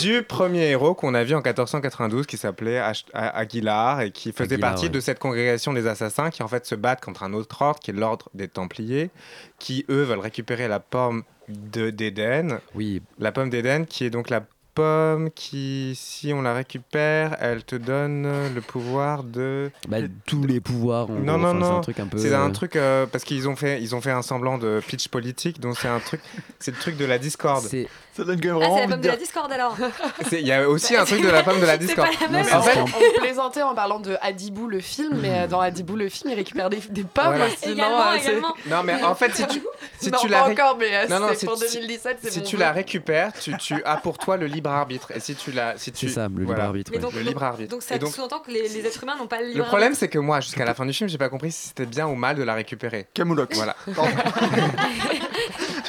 [0.00, 2.80] du premier héros qu'on a vu en 1492 qui s'appelait
[3.12, 4.90] Aguilar et qui faisait Aguilar, partie ouais.
[4.90, 7.90] de cette congrégation des assassins qui en fait se battent contre un autre ordre qui
[7.90, 9.10] est l'ordre des Templiers
[9.58, 12.60] qui eux veulent récupérer la pomme de- d'Éden.
[12.74, 14.42] Oui, La pomme d'Éden qui est donc la
[14.80, 19.70] pomme qui, si on la récupère, elle te donne le pouvoir de...
[19.88, 21.08] bah, tous les pouvoirs.
[21.08, 21.38] Non, gros.
[21.38, 21.76] non, Enfin, C'est non.
[21.76, 22.18] un truc un peu.
[22.18, 24.80] C'est un euh, truc euh, parce qu'ils ont fait, ils ont fait un semblant de
[24.86, 26.20] pitch politique, donc c'est un truc,
[26.58, 27.64] c'est le truc de la discorde.
[27.64, 29.76] C'est Ça donne quand même Ah, c'est la pomme de de la Discord alors
[30.32, 32.08] Il y a aussi un truc de la pomme de la C'est discorde.
[32.08, 32.46] pas la même.
[32.46, 35.96] Non, En fait, On plaisantait en parlant de Adibou le film, mais euh, dans Adibou
[35.96, 37.46] le film, il récupère des, des pommes Voilà.
[37.46, 37.70] aussi.
[37.70, 38.54] Également, non, euh, également.
[38.66, 39.62] Non, mais en fait, si tu,
[40.00, 42.30] si non, tu pas la, ré- encore, mais euh, Non, non, pour tu- 2017, c'est
[42.30, 42.60] si mon tu vœu.
[42.62, 45.12] la récupères, tu, tu as pour toi le libre arbitre.
[45.14, 46.92] Et si tu la, si tu, C'est ça, le libre arbitre.
[46.92, 46.98] Ouais.
[46.98, 47.70] donc, Le libre arbitre.
[47.70, 50.08] Donc ça sous-entend que les, les êtres humains n'ont pas le libre Le problème, c'est
[50.08, 52.36] que moi, jusqu'à la fin du film, j'ai pas compris si c'était bien ou mal
[52.36, 53.06] de la récupérer.
[53.14, 53.56] Camoulox.
[53.56, 53.76] Voilà.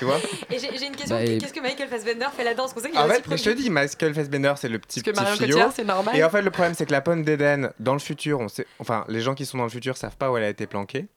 [0.05, 0.19] Pardon.
[0.21, 2.63] tu vois Et j'ai une question, Bah, et- qu'est-ce que Michael Fassbender fait là-dedans?
[2.63, 5.01] Parce qu'on sait qu'il En fait, mais je te dis, Michael Fassbender, c'est le petit,
[5.01, 5.47] Parce que petit Marion fillot.
[5.49, 6.15] Cotillard, c'est normal.
[6.15, 8.65] Et en fait, le problème, c'est que la pomme d'Éden, dans le futur, on sait,
[8.79, 11.07] enfin, les gens qui sont dans le futur savent pas où elle a été planquée.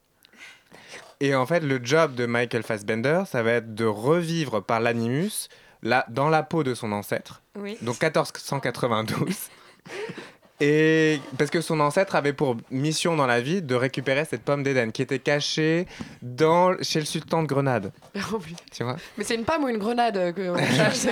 [1.20, 5.48] Et en fait, le job de Michael Fassbender, ça va être de revivre par l'animus
[5.82, 7.42] là, dans la peau de son ancêtre.
[7.56, 7.78] Oui.
[7.82, 9.36] Donc 1492.
[10.60, 14.62] Et parce que son ancêtre avait pour mission dans la vie de récupérer cette pomme
[14.62, 15.86] d'Éden qui était cachée
[16.22, 17.92] dans, chez le sultan de Grenade.
[18.32, 18.38] Oh.
[18.72, 21.10] Tu vois Mais c'est une pomme ou une grenade que on cherche C'est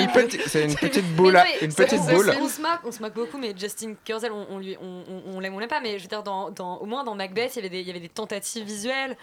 [0.00, 2.32] une, petite- c'est une petite boule, Mais à- non, mais une petite boule.
[2.40, 5.40] On se moque, on se moque beaucoup, mais Justin Kurzel, on, on lui, on, on-
[5.40, 7.56] l'aime, on l'aime pas, mais je veux dire, dans, dans- au moins dans Macbeth, il
[7.56, 9.16] y avait des, il y avait des tentatives visuelles.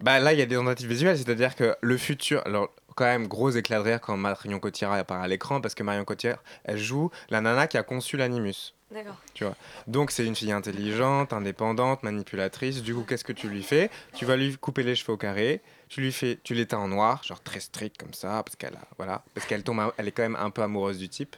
[0.00, 2.42] Bah là, il y a des tentatives visuelles, c'est-à-dire que le futur.
[2.46, 5.82] Alors, quand même, gros éclat de rire quand Marion Cotillard apparaît à l'écran, parce que
[5.82, 8.74] Marion Cotillard, elle joue la nana qui a conçu l'animus.
[8.94, 9.20] D'accord.
[9.34, 9.56] Tu vois.
[9.88, 12.80] Donc, c'est une fille intelligente, indépendante, manipulatrice.
[12.80, 13.90] Du coup, qu'est-ce que tu lui fais?
[14.14, 15.62] Tu vas lui couper les cheveux au carré.
[15.88, 19.22] Tu lui fais, tu l'éteins en noir, genre très strict comme ça, parce qu'elle voilà,
[19.34, 21.36] parce qu'elle tombe, elle est quand même un peu amoureuse du type.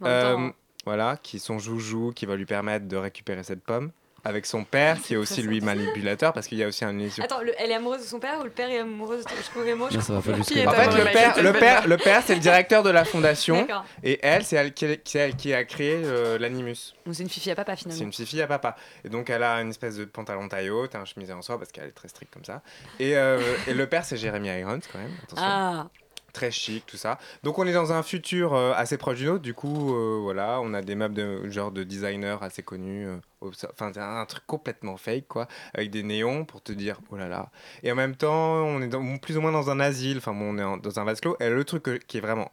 [0.00, 0.52] Temps, hein.
[0.84, 3.92] voilà, qui est son joujou, qui va lui permettre de récupérer cette pomme.
[4.24, 7.40] Avec son père, qui est aussi lui manipulateur, parce qu'il y a aussi un Attends,
[7.40, 9.74] le- elle est amoureuse de son père ou le père est amoureux de je courais
[9.74, 10.52] moi, je Non, ça va pas jusque.
[10.52, 13.66] En fait, le père, le père, le père, c'est le directeur de la fondation,
[14.02, 16.94] et elle, c'est elle qui, c'est elle qui a créé euh, l'animus.
[17.12, 18.02] C'est une fifi à papa C'est finalement.
[18.04, 18.76] une petite fille à papa.
[19.04, 21.72] Et donc, elle a une espèce de pantalon taille haute, un chemisé en soie, parce
[21.72, 22.62] qu'elle est très stricte comme ça.
[22.98, 25.12] Et, euh, et le père, c'est Jeremy Irons, quand même.
[25.24, 25.44] Attention.
[25.48, 25.86] Ah,
[26.32, 27.18] Très chic, tout ça.
[27.42, 29.42] Donc, on est dans un futur euh, assez proche du nôtre.
[29.42, 33.06] Du coup, euh, voilà, on a des meubles de genre de designers assez connus.
[33.06, 35.48] euh, Enfin, c'est un truc complètement fake, quoi.
[35.74, 37.50] Avec des néons pour te dire, oh là là.
[37.82, 40.18] Et en même temps, on est plus ou moins dans un asile.
[40.18, 41.36] Enfin, bon, on est dans un vase clos.
[41.40, 42.52] Et le truc qui est vraiment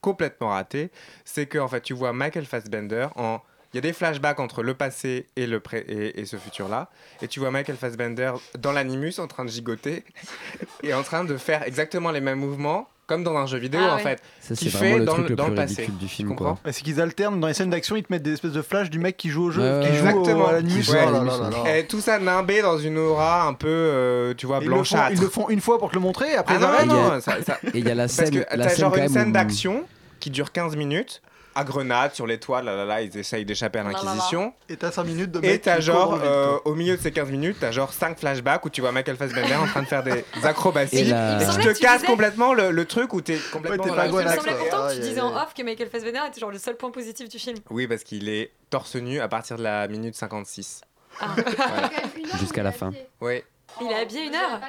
[0.00, 0.90] complètement raté,
[1.24, 3.40] c'est que en fait, tu vois Michael Fassbender en.
[3.74, 6.90] Il y a des flashbacks entre le passé et, le et ce futur-là.
[7.22, 10.04] Et tu vois Michael Fassbender dans l'animus en train de gigoter
[10.82, 13.94] et en train de faire exactement les mêmes mouvements comme dans un jeu vidéo Ah
[13.94, 14.20] en fait.
[14.40, 15.86] Ça, vraiment fait le dans, truc le dans le passé.
[15.98, 18.22] du film, Tu comprends Et C'est qu'ils alternent dans les scènes d'action, ils te mettent
[18.22, 20.46] des espèces de flash du mec qui joue au jeu, qui joue au- Exactement.
[20.48, 20.88] à l'animus.
[20.90, 21.04] Ouais.
[21.06, 21.76] Oh là là là là.
[21.78, 24.74] Et tout ça nimbé dans une aura un peu, euh, tu vois, Ils le, font,
[24.76, 25.12] blanchâtre.
[25.14, 27.58] ils le font une fois pour te le montrer, après Ah non, non, ça- ça-
[27.74, 29.84] Et il y a la Parce scène, que la scène genre une scène où- d'action
[30.20, 31.20] qui dure 15 minutes,
[31.54, 34.52] à Grenade, sur les toits, là, là, là, ils essayent d'échapper à l'Inquisition.
[34.68, 37.30] Et t'as 5 minutes de Et t'as genre, dans euh, au milieu de ces 15
[37.30, 40.24] minutes, t'as genre 5 flashbacks où tu vois Michael Fassbender en train de faire des
[40.44, 40.96] acrobaties.
[40.98, 43.96] Et qui semblait te casse disais- complètement le, le truc où t'es complètement Ouais, dans
[43.96, 46.20] pas la Il me semblait pourtant que Aïe, tu disais en off que Michael Fassbender
[46.28, 47.56] était genre le seul point positif du film.
[47.70, 50.80] Oui, parce qu'il est torse nu à partir de la minute 56.
[51.20, 51.34] Ah.
[52.40, 52.90] Jusqu'à la fin.
[53.20, 53.42] Oui,
[53.80, 54.60] Il est habillé une heure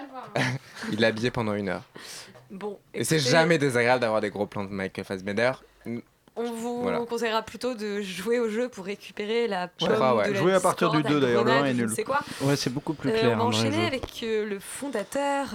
[0.92, 1.84] il est habillé pendant une heure.
[2.52, 2.78] Bon.
[2.94, 5.52] Et c'est jamais désagréable d'avoir des gros plans de Michael Fassbender.
[6.36, 7.00] On vous Voilà.
[7.06, 10.28] conseillera plutôt de jouer au jeu pour récupérer la pomme crois, ouais.
[10.30, 11.86] de la Jouer à partir du discorde, 2 d'ailleurs, le grenade, 1 est je ne
[11.88, 11.96] nul.
[11.96, 12.20] sais quoi.
[12.42, 13.34] Ouais, c'est beaucoup plus Euh, clair.
[13.34, 15.48] on va hein, les enchaîner avec euh, le fondateur,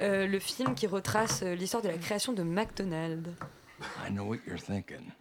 [0.00, 3.28] euh, le film qui retrace euh, l'histoire de la création de McDonald's.
[4.06, 5.12] I know what you're thinking.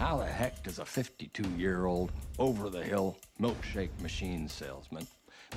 [0.00, 5.06] How the heck does a 52 year old, over the hill milkshake machine salesman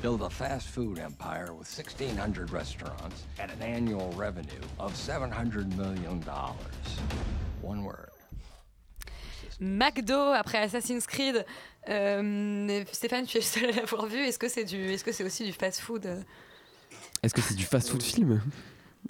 [0.01, 6.22] build a fast food empire with 1,600 restaurants and an annual revenue of $700 million?
[7.61, 8.09] One word.
[9.60, 11.45] McDo après Assassin's Creed.
[11.89, 14.18] Euh, Stéphane, tu es le seul à l'avoir vu.
[14.20, 16.20] Est-ce que c'est du, est-ce que c'est aussi du fast-food euh
[17.24, 18.41] Est-ce que c'est du fast-food film?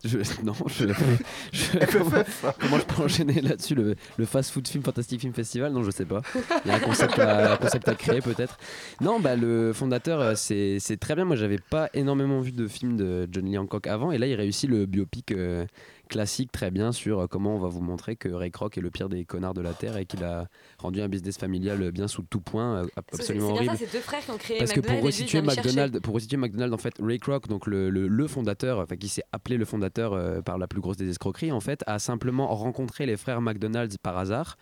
[0.04, 0.86] Je, Non, je,
[1.52, 2.24] je- comment,
[2.60, 5.72] comment je peux enchaîner là-dessus le, le fast-food film Fantastic Film Festival?
[5.74, 6.22] Non, je sais pas.
[6.66, 8.60] Il y a un concept à, un concept à créer peut-être.
[9.02, 11.26] Non, bah le fondateur, euh, c'est c'est très bien.
[11.26, 14.36] Moi, j'avais pas énormément vu de films de John Lee Hancock avant, et là, il
[14.36, 15.66] réussit le biopic euh,
[16.08, 18.90] classique très bien sur euh, comment on va vous montrer que Ray Kroc est le
[18.90, 20.48] pire des connards de la terre et qu'il a
[20.80, 23.76] rendu un business familial bien sous tout point, euh, absolument horrible.
[23.78, 25.42] c'est deux frères qui ont créé Parce que pour resituer.
[25.42, 29.08] McDonald's, pour resituer McDonald's, en fait, Ray Kroc, donc le, le- le fondateur, enfin qui
[29.10, 32.48] s'est appelé le fondateur euh, par la plus grosse des escroqueries, en fait, a simplement
[32.56, 34.58] rencontré les frères McDonald's par hasard.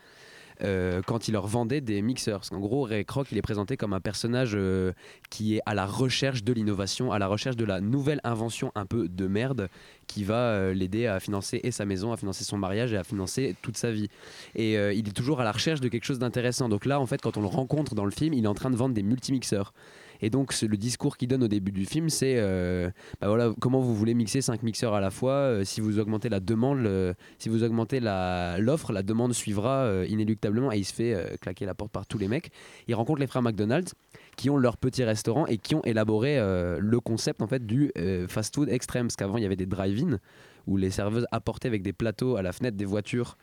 [0.61, 2.39] Euh, quand il leur vendait des mixeurs.
[2.39, 4.93] Parce qu'en gros, Ray Kroc, il est présenté comme un personnage euh,
[5.29, 8.85] qui est à la recherche de l'innovation, à la recherche de la nouvelle invention un
[8.85, 9.69] peu de merde
[10.07, 13.03] qui va euh, l'aider à financer et sa maison, à financer son mariage et à
[13.03, 14.09] financer toute sa vie.
[14.55, 16.69] Et il est toujours à la recherche de quelque chose d'intéressant.
[16.69, 18.69] Donc là, en fait, quand on le rencontre dans le film, il est en train
[18.69, 19.73] de vendre des multimixeurs.
[20.21, 22.89] Et donc, le discours qu'il donne au début du film, c'est euh,
[23.21, 25.31] bah voilà, comment vous voulez mixer cinq mixeurs à la fois.
[25.31, 30.71] euh, si vous augmentez la demande, si vous augmentez l'offre, la, demande suivra euh, inéluctablement.
[30.71, 32.51] Et il se fait claquer la porte par tous les mecs.
[32.87, 33.93] Il rencontre les frères McDonald's
[34.35, 37.91] qui ont leur petit restaurant et qui ont élaboré le concept en fait du
[38.27, 39.07] fast-food extrême.
[39.07, 40.19] Parce qu'avant, il y avait des drive-in
[40.67, 43.37] où les serveuses apportaient avec des plateaux à la fenêtre des voitures.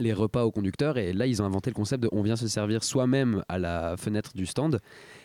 [0.00, 2.48] Les repas aux conducteurs et là ils ont inventé le concept de on vient se
[2.48, 4.80] servir soi-même à la fenêtre du stand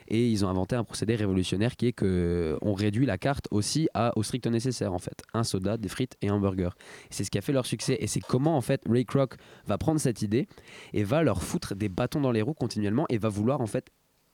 [0.07, 3.87] et ils ont inventé un procédé révolutionnaire qui est que on réduit la carte aussi
[3.93, 5.23] à, au strict nécessaire en fait.
[5.33, 6.69] Un soda des frites et un burger.
[7.09, 9.77] C'est ce qui a fait leur succès et c'est comment en fait Ray Kroc va
[9.77, 10.47] prendre cette idée
[10.93, 13.89] et va leur foutre des bâtons dans les roues continuellement et va vouloir en fait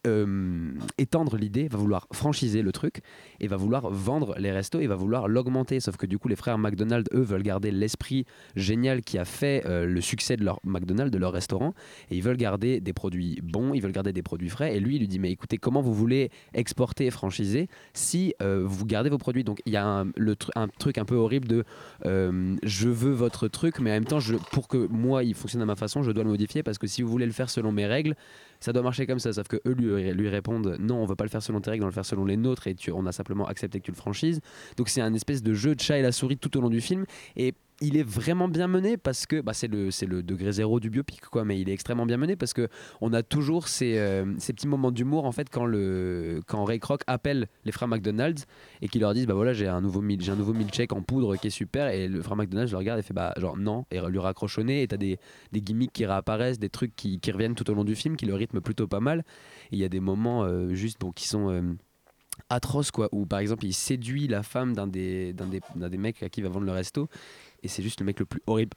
[0.07, 3.01] euh, étendre l'idée, va vouloir franchiser le truc
[3.39, 5.79] et va vouloir vendre les restos et va vouloir l'augmenter.
[5.79, 8.25] Sauf que du coup, les frères McDonald, eux, veulent garder l'esprit
[8.55, 11.73] génial qui a fait euh, le succès de leur McDonald's, de leur restaurant,
[12.09, 14.75] et ils veulent garder des produits bons, ils veulent garder des produits frais.
[14.75, 18.63] Et lui, il lui dit mais écoutez, comment vous voulez exporter et franchiser si euh,
[18.65, 19.43] vous gardez vos produits?
[19.43, 21.63] Donc il y a un, le un truc un peu horrible de
[22.63, 24.19] je veux votre truc, mais en même temps,
[24.51, 27.01] pour que moi il fonctionne à ma façon, je dois le modifier parce que si
[27.01, 28.15] vous voulez le faire selon mes règles,
[28.59, 29.33] ça doit marcher comme ça.
[29.33, 31.83] Sauf que eux lui, lui répondent non, on veut pas le faire selon tes règles,
[31.83, 33.91] on va le faire selon les nôtres et tu, on a simplement accepté que tu
[33.91, 34.41] le franchises.
[34.77, 36.81] Donc c'est un espèce de jeu de chat et la souris tout au long du
[36.81, 40.79] film et il est vraiment bien mené parce que bah, c'est le, le degré zéro
[40.79, 42.69] du biopic quoi mais il est extrêmement bien mené parce que
[43.01, 46.79] on a toujours ces, euh, ces petits moments d'humour en fait quand le quand Ray
[46.79, 48.45] Kroc appelle les frères McDonald's
[48.81, 51.35] et qu'il leur disent bah voilà j'ai un nouveau j'ai un nouveau milkshake en poudre
[51.35, 53.99] qui est super et le frère McDonald's le regarde et fait bah genre non et
[53.99, 55.17] lui raccroche au nez et t'as des,
[55.51, 58.25] des gimmicks qui réapparaissent des trucs qui, qui reviennent tout au long du film qui
[58.25, 59.23] le rythment plutôt pas mal.
[59.71, 61.61] Et il y a des moments euh, juste bon qui sont euh,
[62.49, 66.29] atroces quoi où par exemple il séduit la femme d'un des, des, des mecs à
[66.29, 67.09] qui il va vendre le resto
[67.63, 68.71] et c'est juste le mec le plus horrible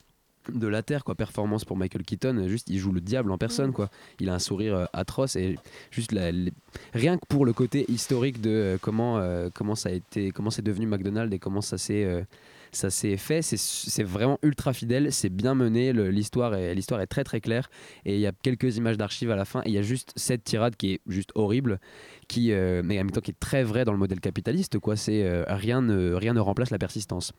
[0.53, 1.14] de la terre quoi.
[1.14, 3.89] Performance pour Michael Keaton juste il joue le diable en personne quoi.
[4.20, 5.57] Il a un sourire euh, atroce et
[5.91, 6.53] juste la- les-
[6.93, 10.51] rien que pour le côté historique de euh, comment euh, comment ça a été comment
[10.51, 12.26] c'est devenu McDonald's et comment ça s'est
[12.72, 17.24] ça s'est fait c'est vraiment ultra fidèle c'est bien mené l'histoire est l'histoire est très
[17.24, 17.70] très claire.
[18.05, 20.12] Et il y a quelques images d'archives à la fin et il y a juste
[20.16, 21.80] cette tirade qui est juste horrible
[22.28, 24.97] qui mais en même temps qui est très vrai dans le modèle capitaliste quoi.
[24.97, 27.32] C'est rien ne rien ne remplace la persistance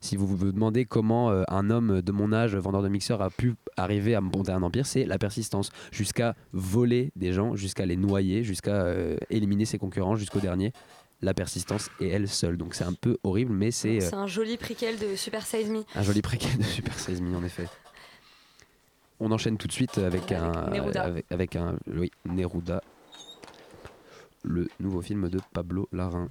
[0.00, 3.28] si vous vous demandez comment euh, un homme de mon âge, vendeur de mixeurs, a
[3.28, 5.70] pu arriver à monter un empire, c'est la persistance.
[5.92, 10.72] Jusqu'à voler des gens, jusqu'à les noyer, jusqu'à euh, éliminer ses concurrents jusqu'au dernier.
[11.22, 12.56] La persistance est elle seule.
[12.56, 15.68] Donc c'est un peu horrible, mais c'est euh, C'est un joli préquel de Super Size
[15.68, 15.84] Me.
[15.94, 17.66] un joli préquel de Super 16 en effet.
[19.22, 21.02] On enchaîne tout de suite avec, un Neruda.
[21.02, 22.82] avec, avec un oui, Neruda,
[24.42, 26.30] le nouveau film de Pablo Larraín.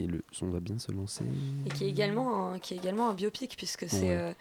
[0.00, 1.24] Et le son va bien se lancer.
[1.64, 4.00] Et qui est également un, qui est également un biopic, puisque c'est.
[4.02, 4.16] Ouais.
[4.16, 4.32] euh,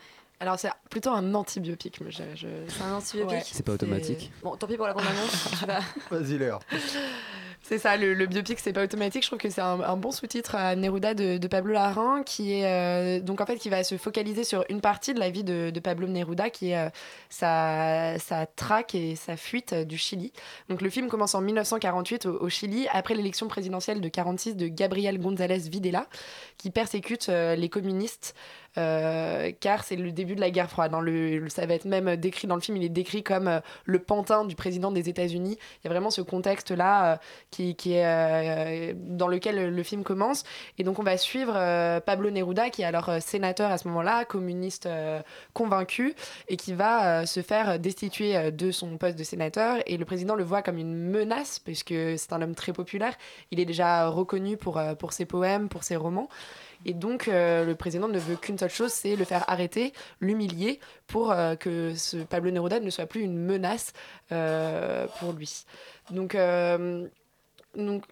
[0.41, 2.23] Alors c'est plutôt un anti-biopic, mais je...
[2.35, 3.35] je- C'est un anti-biopic.
[3.37, 3.43] Ouais.
[3.45, 4.31] C'est pas automatique.
[4.43, 5.47] Bon, tant pis pour la bande-annonce.
[5.59, 5.79] tu vas-
[6.11, 6.59] Vas-y, Léa.
[7.67, 9.23] C'est ça, le, biopic, c'est pas automatique.
[9.23, 13.19] Je trouve que c'est un, bon sous-titre à Neruda de, Pablo Larraín, qui est euh,
[13.19, 16.05] donc en fait qui va se focaliser sur une partie de la vie de, Pablo
[16.05, 16.89] Neruda, qui est euh,
[17.29, 20.31] sa, traque et sa fuite du Chili.
[20.69, 24.67] Donc le film commence en 1948 au, au Chili, après l'élection présidentielle de 46 de
[24.67, 26.05] Gabriel González Videla,
[26.59, 28.35] qui persécute euh, les communistes.
[28.77, 30.91] Euh, car c'est le début de la guerre froide.
[30.91, 33.59] Dans le, ça va être même décrit dans le film, il est décrit comme euh,
[33.85, 35.57] le pantin du président des États-Unis.
[35.83, 37.17] Il y a vraiment ce contexte-là euh,
[37.51, 40.43] qui, est, euh, dans lequel le, film commence.
[40.77, 43.87] Et donc on va suivre euh, Pablo Neruda, qui est alors euh, sénateur à ce
[43.87, 45.21] moment-là, communiste euh,
[45.53, 46.15] convaincu,
[46.47, 49.77] et qui va euh, se faire destituer euh, de son poste de sénateur.
[49.85, 53.13] Et le président le voit comme une menace, puisque c'est un homme très populaire.
[53.51, 56.29] Il est déjà reconnu euh, pour ses poèmes, pour ses romans.
[56.85, 60.79] Et donc, euh, le président ne veut qu'une seule chose, c'est le faire arrêter, l'humilier,
[61.07, 63.91] pour euh, que ce Pablo Neruda ne soit plus une menace
[64.31, 65.65] euh, pour lui.
[66.11, 66.37] Donc,
[67.75, 68.03] donc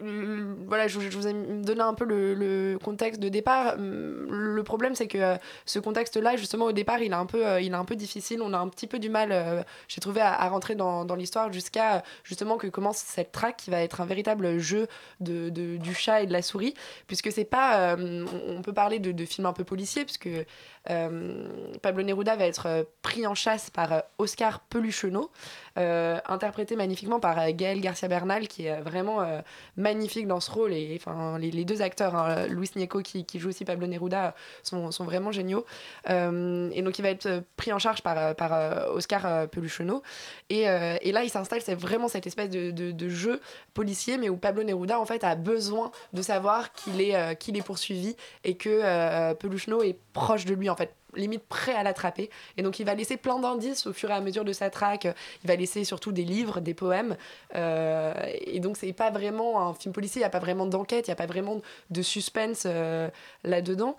[0.67, 3.75] voilà, je, je vous ai donné un peu le, le contexte de départ.
[3.77, 5.35] Le problème, c'est que euh,
[5.65, 8.41] ce contexte-là, justement, au départ, il est un peu, euh, il est un peu difficile.
[8.41, 11.51] On a un petit peu du mal, euh, j'ai trouvé, à, rentrer dans, dans l'histoire
[11.51, 14.87] jusqu'à justement que commence cette traque qui va être un véritable jeu
[15.19, 16.73] de, de- du chat et de la souris,
[17.07, 17.95] puisque c'est pas.
[17.97, 20.29] on peut parler de, de film un peu policier, puisque
[20.85, 25.31] Pablo Neruda va être euh, pris en chasse par euh, Oscar Pelucheneau,
[25.77, 29.39] euh, interprété magnifiquement par euh, Gaël Garcia Bernal, qui est euh, vraiment euh,
[29.75, 30.73] magnifique dans ce rôle.
[30.73, 35.31] Et enfin, les, deux acteurs, hein, Luis Gnecco qui, joue aussi Pablo Neruda, sont, vraiment
[35.31, 35.65] géniaux.
[36.09, 39.25] Euh, et donc, il va être euh, pris en charge par, euh, par euh, Oscar
[39.25, 40.03] euh, Pelucheneau.
[40.49, 43.41] Et, euh, là, il s'installe, c'est vraiment cette espèce de, jeu
[43.73, 47.65] policier, mais où Pablo Neruda, en fait, a besoin de savoir qu'il est, euh, est
[47.65, 49.33] poursuivi et que euh,
[49.83, 50.69] est proche de lui,
[51.15, 52.29] limite prêt à l'attraper.
[52.57, 55.07] Et donc il va laisser plein d'indices au fur et à mesure de sa traque.
[55.43, 57.15] Il va laisser surtout des livres des poèmes.
[57.55, 58.13] Euh,
[58.45, 60.19] et donc c'est pas vraiment un film policier.
[60.21, 61.07] Il y a pas vraiment d'enquête.
[61.07, 63.09] Il y a pas vraiment de suspense euh,
[63.43, 63.95] là dedans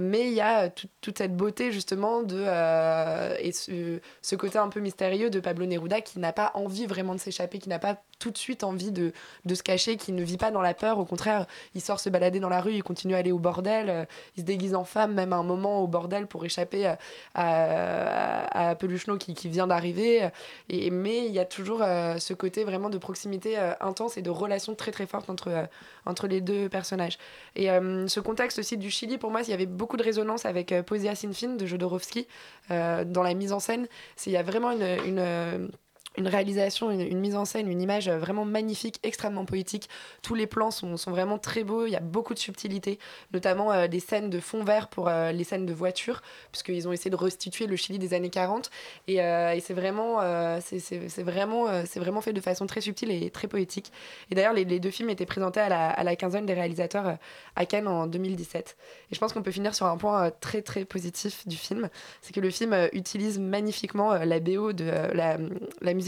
[0.00, 4.68] mais il y a tout- toute cette beauté justement de euh, et ce côté un
[4.68, 8.02] peu mystérieux de Pablo Neruda qui n'a pas envie vraiment de s'échapper qui n'a pas
[8.18, 9.12] tout de suite envie de,
[9.44, 10.98] de se cacher qui ne vit pas dans la peur.
[10.98, 13.90] Au contraire il sort se balader dans la rue il continue à aller au bordel
[13.90, 14.04] euh,
[14.36, 16.98] il se déguise en femme même à un moment au bordel pour échapper à,
[17.34, 20.28] à, à Pelucheneau qui, qui vient d'arriver.
[20.68, 24.22] Et mais il y a toujours euh, ce côté vraiment de proximité euh, intense et
[24.22, 25.68] de relation très très forte entre,
[26.06, 27.18] entre les deux personnages.
[27.56, 30.74] Et ce contexte aussi du Chili pour moi il y avait beaucoup de résonance avec
[30.82, 32.26] Poesia sin fin de Jodorowsky
[32.70, 33.86] dans la mise en scène.
[34.26, 35.70] Il y a vraiment une
[36.18, 39.88] une réalisation, une, mise en scène, une image euh, vraiment magnifique, extrêmement poétique.
[40.22, 42.98] Tous les plans sont, sont vraiment très beaux, il y a beaucoup de subtilité,
[43.32, 46.92] notamment euh, des scènes de fond vert pour euh, les scènes de voiture, puisqu'ils ont
[46.92, 48.70] essayé de restituer le Chili des années 40.
[49.06, 49.18] Et,
[49.60, 50.20] c'est vraiment,
[50.60, 53.92] c'est- vraiment, c'est vraiment fait de façon très subtile et très poétique.
[54.30, 57.18] Et d'ailleurs, les, les deux films étaient présentés à la, à la quinzaine des réalisateurs
[57.56, 58.76] à Cannes en 2017.
[59.10, 61.88] Et je pense qu'on peut finir sur un point très très positif du film,
[62.22, 65.38] c'est que le film utilise magnifiquement la BO de la,
[65.80, 66.07] la musique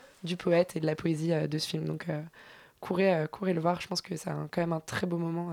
[0.23, 1.85] du poète et de la poésie euh, de ce film.
[1.85, 2.21] Donc euh,
[2.79, 5.51] courez, euh, courez le voir, je pense que c'est quand même un très beau moment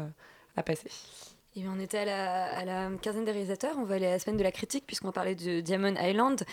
[0.57, 0.91] à passer.
[1.57, 3.75] Et on était à la, quinzaine des réalisateurs.
[3.79, 6.45] On va aller à la semaine de la critique, puisqu'on parlait de Diamond Island,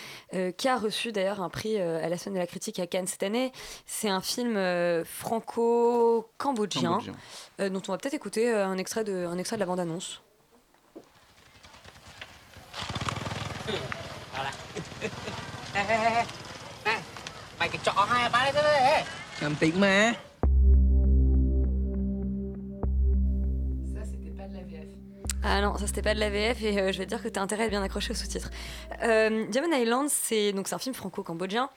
[0.56, 3.22] qui a reçu d'ailleurs un prix à la semaine de la critique à Cannes cette
[3.22, 3.52] année.
[3.84, 4.58] C'est un film
[5.04, 6.98] franco-cambodgien,
[7.58, 10.22] dont on va peut-être écouter un, extrait de, un extrait de la bande-annonce.
[14.34, 14.50] Voilà.
[17.66, 19.02] Mày cái hai ba đấy
[19.40, 20.12] Làm tiếng mà
[23.94, 24.88] Ça, c'était pas de la VF.
[25.42, 27.28] Ah non, ça c'était pas de la VF et euh, je vais te dire que
[27.28, 28.50] tu as intérêt à être bien accroché aux sous-titres.
[29.02, 31.68] Euh, Diamond Island, c'est donc c'est un film franco-cambodgien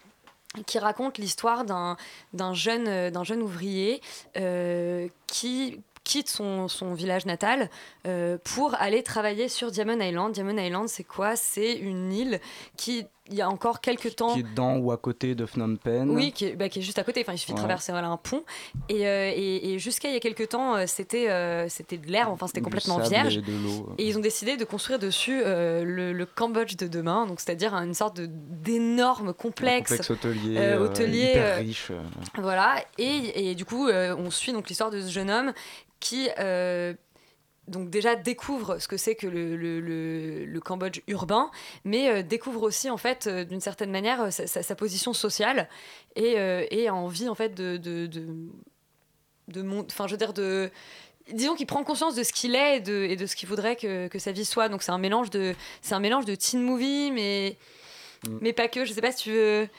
[0.66, 1.98] qui raconte l'histoire d'un
[2.34, 4.02] d'un jeune, euh, d'un jeune ouvrier
[4.38, 7.70] euh, qui quitte son, son village natal
[8.08, 10.34] euh, pour aller travailler sur Diamond Island.
[10.34, 11.36] Diamond Island, c'est quoi?
[11.36, 12.40] C'est une île
[12.78, 14.34] qui, il y a encore quelques temps...
[14.34, 16.10] Qui est dans ou à côté de Phnom Penh.
[16.10, 17.22] Oui, qui est, bah, qui est juste à côté.
[17.22, 17.62] Enfin, il suffit de Ouais.
[17.64, 18.44] traverser voilà, un pont.
[18.90, 22.08] Et, euh, et, et jusqu'à il y a quelques temps, euh, c'était euh, c'était de
[22.12, 22.32] l'herbe.
[22.32, 23.38] Enfin, c'était complètement vierge.
[23.38, 27.26] et ils ont décidé de construire dessus euh, le, le Cambodge de demain.
[27.28, 31.92] Donc, c'est-à-dire une sorte d'énorme complexe, complexe hôtelier, hôtelier, hyper riche.
[32.38, 32.84] voilà.
[32.98, 35.54] Et, et du coup, on suit donc l'histoire de ce jeune homme
[36.00, 36.30] qui
[37.70, 41.50] donc déjà découvre ce que c'est que le, le- le- le Cambodge urbain,
[41.86, 45.14] mais euh, découvre aussi en fait euh, d'une certaine manière euh, sa, sa- sa position
[45.14, 45.70] sociale
[46.16, 46.34] et,
[46.72, 48.26] et a envie en fait de de, de,
[49.48, 50.70] de mon- enfin je veux dire de
[51.34, 53.76] disons qu'il prend conscience de ce qu'il est et de, et de ce qu'il voudrait
[53.76, 54.68] que, que sa vie soit.
[54.68, 57.58] Donc c'est un mélange de c'est un mélange de teen movie, mais
[58.28, 58.38] Mm.
[58.42, 58.84] mais pas que.
[58.84, 59.70] Je sais pas si tu veux.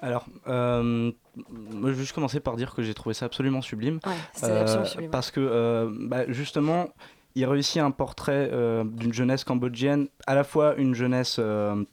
[0.00, 4.00] Alors, euh, je vais juste commencer par dire que j'ai trouvé ça absolument sublime.
[4.06, 5.10] Ouais, c'était absolument sublime.
[5.10, 6.88] Parce que, euh, bah, justement,
[7.34, 11.36] il réussit un portrait euh, d'une jeunesse cambodgienne, à la fois une jeunesse.
[11.38, 11.84] euh,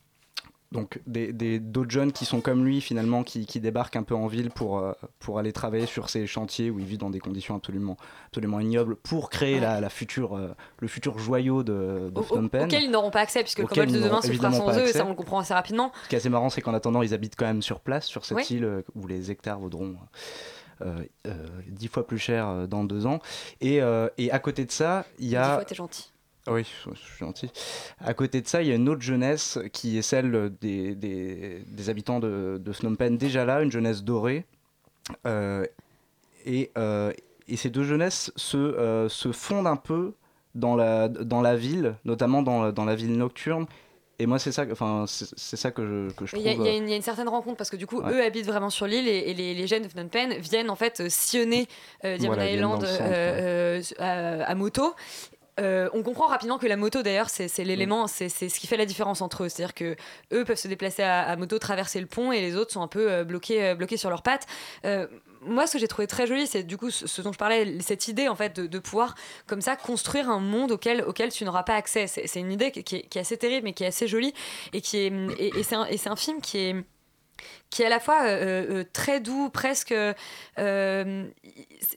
[0.72, 4.16] donc des, des- d'autres jeunes qui sont comme lui finalement qui, qui débarquent un peu
[4.16, 7.20] en ville pour, euh, pour aller travailler sur ces chantiers où ils vivent dans des
[7.20, 12.18] conditions absolument, absolument ignobles pour créer la, la future, euh, le futur joyau de, de
[12.18, 12.64] au- Phnom Penh.
[12.68, 14.88] auquel ils n'auront pas accès, puisque le Cambodge de demain se fera sans pas eux,
[14.88, 15.92] et ça on le comprend assez rapidement.
[16.06, 18.24] Ce qui est assez marrant, c'est qu'en attendant, ils habitent quand même sur place, sur
[18.24, 18.46] cette Oui.
[18.52, 19.96] île où les hectares vaudront euh,
[21.68, 23.20] dix fois plus cher euh, dans deux ans.
[23.60, 25.56] Et, euh, et à côté de ça, il y Dix a...
[25.56, 26.12] fois, t'es gentil.
[26.48, 27.52] Oui, je suis gentil.
[28.00, 31.64] À côté de ça, il y a une autre jeunesse qui est celle des, des,
[31.68, 34.46] des habitants de, de Phnom Penh, déjà là, une jeunesse dorée.
[35.28, 35.66] Euh,
[36.46, 37.14] et, euh,
[37.48, 40.14] et ces deux jeunesses se, euh, se fondent un peu
[40.56, 43.68] dans la, dans la ville, notamment dans, dans la ville nocturne.
[44.22, 46.46] Et moi, c'est ça, que- enfin, c'est ça que je, que je trouve.
[46.46, 47.76] y, a- il y a euh, une- il y a une certaine rencontre parce que
[47.76, 48.12] du coup, Ouais.
[48.14, 50.76] eux habitent vraiment sur l'île et, et les, les jeunes de Phnom Penh viennent en
[50.76, 51.68] fait euh, sillonner
[52.06, 54.94] euh, Diamond Voilà, Island euh, euh, à, à moto.
[55.60, 58.78] Euh, on comprend rapidement que la moto, d'ailleurs, c'est l'élément, c'est c'est ce qui fait
[58.78, 59.50] la différence entre eux.
[59.50, 59.96] C'est-à-dire que
[60.34, 62.88] eux peuvent se déplacer à, à moto, traverser le pont, et les autres sont un
[62.88, 64.46] peu euh, bloqués, euh, bloqués sur leurs pattes.
[65.44, 68.08] Moi, ce que j'ai trouvé très joli, c'est du coup ce, dont je parlais, cette
[68.08, 69.16] idée en fait de, pouvoir
[69.48, 72.08] comme ça construire un monde auquel, tu n'auras pas accès.
[72.08, 74.34] C'est une idée qui, est, assez terrible, mais qui est assez jolie,
[74.74, 76.76] et qui est et c'est un film qui est
[77.70, 79.94] qui est à la fois euh, euh, très doux, presque.
[79.94, 81.28] euh,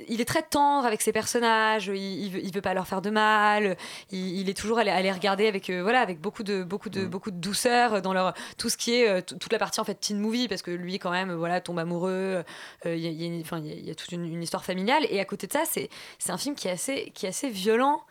[0.08, 1.88] il est très tendre avec ses personnages.
[1.88, 3.76] Il, il, veut, pas leur faire de mal.
[4.10, 7.04] Il, il est toujours à les, regarder avec euh, voilà avec beaucoup de beaucoup de
[7.06, 9.94] beaucoup de douceur dans leur tout ce qui est euh, toute la partie en fait
[9.94, 12.44] teen movie parce que lui quand même voilà tombe amoureux.
[12.86, 15.52] euh, Il y, y a y toute une, une histoire familiale et à côté de
[15.52, 15.88] ça c'est
[16.18, 18.02] c'est un film qui est assez qui est assez violent.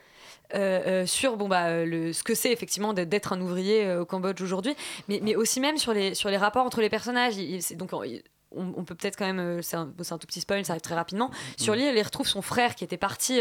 [0.54, 4.06] Euh, euh, sur bon bah euh, le, ce que c'est effectivement d'être- un ouvrier au
[4.06, 4.76] Cambodge aujourd'hui,
[5.08, 7.38] mais, mais aussi même sur les sur les rapports entre les personnages.
[7.38, 8.22] Il- donc il-
[8.56, 10.94] on, peut peut-être quand même, c'est un, c'est un tout petit spoil, ça arrive très
[10.94, 11.32] rapidement.
[11.58, 13.40] Sur l'île, il retrouve son frère qui était parti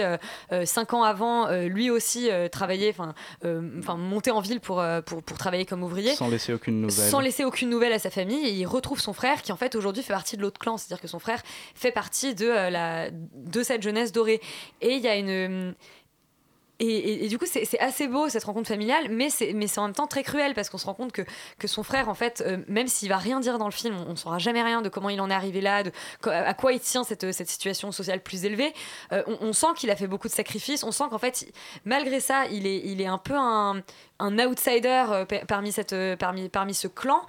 [0.65, 3.13] 5 ans avant, euh, lui aussi euh, travailler, enfin
[3.79, 6.15] enfin, monter en ville pour, pour, pour travailler comme ouvrier.
[6.15, 7.11] Sans laisser aucune nouvelle.
[7.11, 9.75] Sans laisser aucune nouvelle à sa famille, et il retrouve son frère qui en fait
[9.75, 11.43] aujourd'hui fait partie de l'autre clan, c'est-à-dire que son frère
[11.75, 14.41] fait partie de, la, de cette jeunesse dorée.
[14.81, 15.75] Et il y a une.
[16.85, 20.25] Et, du coup, c'est assez beau cette rencontre familiale, mais c'est en même temps très
[20.25, 21.23] cruel parce qu'on se rend compte que,
[21.59, 24.11] que son frère, en fait, euh, même s'il va rien dire dans le film, on
[24.11, 25.93] ne saura jamais rien de comment il en est arrivé là, de
[26.25, 28.73] à quoi il tient cette, cette situation sociale plus élevée.
[29.13, 31.47] Euh, on, on sent qu'il a fait beaucoup de sacrifices, on sent qu'en fait,
[31.85, 33.83] malgré ça, il est, il est un peu un,
[34.23, 37.21] un outsider euh, pa- parmi, cette, euh, parmi, parmi ce clan.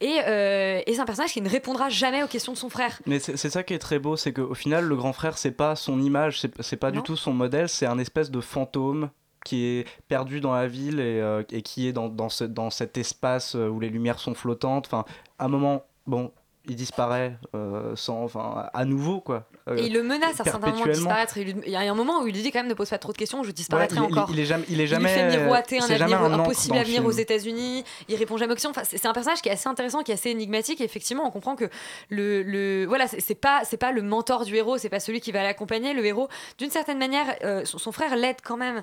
[0.00, 2.98] Et, euh, et c'est un personnage qui ne répondra jamais aux questions de son frère.
[3.06, 5.76] Mais c'est ça qui est très beau, c'est qu'au final, le grand frère, c'est pas
[5.76, 6.96] son image, c'est pas Non.
[6.98, 9.10] du tout son modèle, c'est un espèce de fantôme
[9.44, 12.68] qui est perdu dans la ville et, euh, et qui est dans, dans, ce, dans
[12.70, 14.86] cet espace où les lumières sont flottantes.
[14.86, 15.04] Enfin,
[15.38, 16.30] à un moment, bon,
[16.70, 19.46] il disparaît euh, sans, enfin, à nouveau, quoi.
[19.68, 21.36] Euh, Et il le menace à un certain moment de disparaître.
[21.36, 22.88] Il, lui- il y a un moment où il lui dit quand même ne pose
[22.90, 24.28] pas trop de questions, je disparaîtrai il- il- encore.
[24.32, 27.04] il est jamais- il est lui jamais- fait miroiter un avenir, un un possible avenir
[27.04, 27.84] aux États-Unis.
[28.08, 28.70] Il répond jamais aux questions.
[28.70, 30.80] Enfin, c'est un personnage qui est assez intéressant, qui est assez énigmatique.
[30.80, 31.68] Et effectivement, on comprend que
[32.08, 35.20] le, le voilà, c'est c'est pas c'est pas le mentor du héros, c'est pas celui
[35.20, 35.92] qui va l'accompagner.
[35.94, 38.82] Le héros, d'une certaine manière, euh, son, son frère l'aide quand même.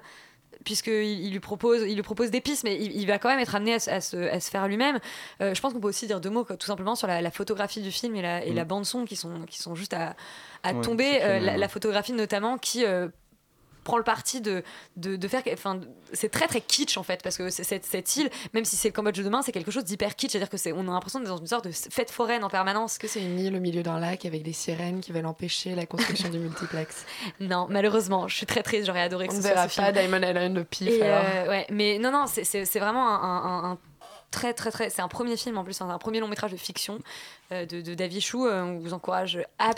[0.64, 3.40] Puisqu'il il lui propose, il lui propose des pistes, mais il, il va quand même
[3.40, 5.00] être amené à, se- à se, à se faire lui-même.
[5.42, 7.32] Euh, je pense qu'on peut aussi dire deux mots, quoi, tout simplement, sur la, la
[7.32, 8.56] photographie du film et la, et Mm.
[8.56, 10.16] la bande son qui sont, qui sont juste à,
[10.64, 11.20] à Ouais, tomber.
[11.22, 13.08] Euh, la photographie notamment qui euh,
[13.88, 14.64] prend le parti de,
[14.98, 15.42] de, de faire.
[15.54, 15.80] Enfin,
[16.14, 18.94] c'est très très kitsch en fait, parce que cette, cette île, même si c'est le
[18.94, 20.32] Cambodge de demain, c'est quelque chose d'hyper kitsch.
[20.34, 22.98] C'est-à-dire que c'est, on a l'impression d'être dans une sorte de fête foraine en permanence.
[22.98, 25.86] Que c'est une île au milieu d'un lac avec des sirènes qui veulent empêcher la
[25.86, 27.06] construction du multiplex?
[27.40, 28.86] Non, malheureusement, je suis très triste.
[28.88, 29.92] J'aurais adoré que On ce soit verra ce pas.
[29.94, 30.90] Diamond Island au pif.
[30.90, 31.24] Et, alors.
[31.26, 33.78] euh, ouais, mais non, non, c'est- c'est c'est vraiment un, un- un
[34.32, 34.90] très, très, très.
[34.90, 37.00] C'est un premier film en plus, un, un premier long métrage de fiction
[37.52, 38.46] euh, de, de David Chou.
[38.46, 39.70] euh, on vous encourage absolument,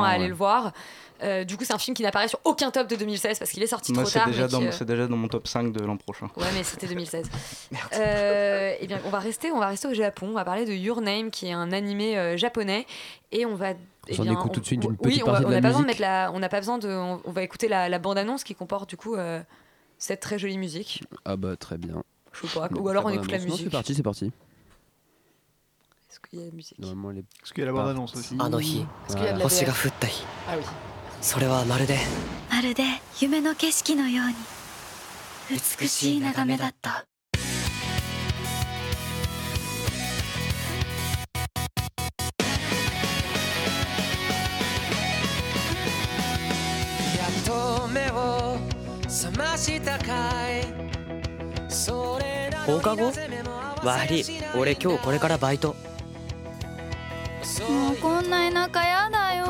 [0.00, 0.28] Absolument, à aller ouais.
[0.28, 0.72] le voir.
[1.22, 3.62] Euh, du coup, c'est un film qui n'apparaît sur aucun top de 2016 parce qu'il
[3.62, 4.26] est sorti Moi, trop c'est tard.
[4.28, 6.26] déjà, dans- euh, c'est déjà dans mon top 5 de l'an prochain.
[6.36, 7.30] Ouais, mais c'était 2016.
[7.94, 10.28] Euh, eh bien, on va rester, on va rester au Japon.
[10.30, 12.86] On va parler de Your Name, qui est un animé euh, japonais,
[13.30, 13.70] et on va.
[14.08, 15.60] eh bien, écoute on- tout de suite d'une oui, petite on va- partie de la
[15.60, 15.86] besoin musique.
[15.86, 18.42] mettre la, on n'a pas besoin de, on, on va écouter la, la bande annonce
[18.44, 19.40] qui comporte du coup euh,
[19.98, 21.04] cette très jolie musique.
[21.24, 22.02] Ah bah très bien.
[22.32, 23.50] Je sais pas, ou alors on écoute la annonce.
[23.50, 23.64] Musique.
[23.66, 24.32] C'est parti, c'est parti.
[26.10, 26.76] Est-ce qu'il y a la musique.
[26.80, 28.36] Parce qu'il y a la bande-annonce aussi.
[28.38, 30.64] あの日 Est-ce qu'il y a de la 星が VF 降った日 Ah oui.
[31.20, 31.98] それはまるで
[32.50, 32.82] まるで
[33.20, 34.34] 夢の景色のように
[35.80, 37.06] 美しい眺めだった
[47.18, 48.56] やっと目を
[49.08, 50.64] 覚ましたかい
[52.65, 53.11] 放課後
[53.83, 54.23] 悪い
[54.55, 55.75] 俺今日これからバイト
[57.69, 59.45] もうこんな田舎やだよ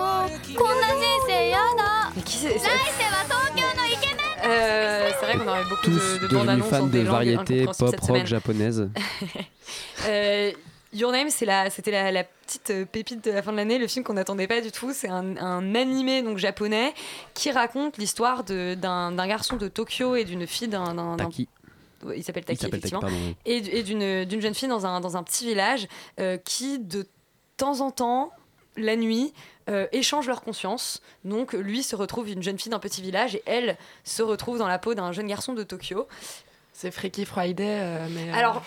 [0.57, 6.85] こんな人生やだ来世は東京のイケメン Euh, c'est vrai qu'on aurait beaucoup Tous de, de bandes devenus annonces fans dans
[6.85, 8.27] de des langues variété incompréhensibles pop cette rock semaine.
[8.27, 8.89] japonaise.
[10.07, 10.51] Euh,
[10.93, 13.77] Your Name, c'est la, c'était la, la petite euh, pépite de la fin de l'année,
[13.77, 14.91] le film qu'on n'attendait pas du tout.
[14.93, 16.93] C'est un, un animé donc japonais
[17.33, 20.93] qui raconte l'histoire de- d'un, d'un garçon de Tokyo et d'une fille d'un,
[22.16, 23.02] il s'appelle Taki, effectivement.
[23.44, 25.86] Et, d'une, jeune fille dans un, dans un petit village
[26.20, 27.06] euh, qui, de
[27.56, 28.32] temps en temps,
[28.76, 29.32] la nuit,
[29.68, 31.02] euh, échangent leur conscience.
[31.24, 34.66] Donc, lui se retrouve une jeune fille d'un petit village et elle se retrouve dans
[34.68, 36.08] la peau d'un jeune garçon de Tokyo.
[36.72, 38.30] C'est Freaky Friday, euh, mais.
[38.30, 38.62] euh, Alors,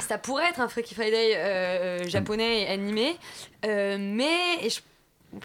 [0.00, 3.16] ça pourrait être un Freaky Friday japonais et animé,
[3.64, 4.80] euh, mais et je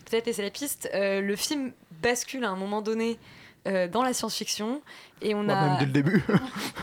[0.10, 0.90] peut-être laisser la piste.
[0.94, 1.72] euh, le film
[2.02, 3.18] bascule à un moment donné
[3.70, 4.82] euh, dans la science-fiction
[5.22, 5.56] et on a.
[5.68, 6.24] Même dès le début.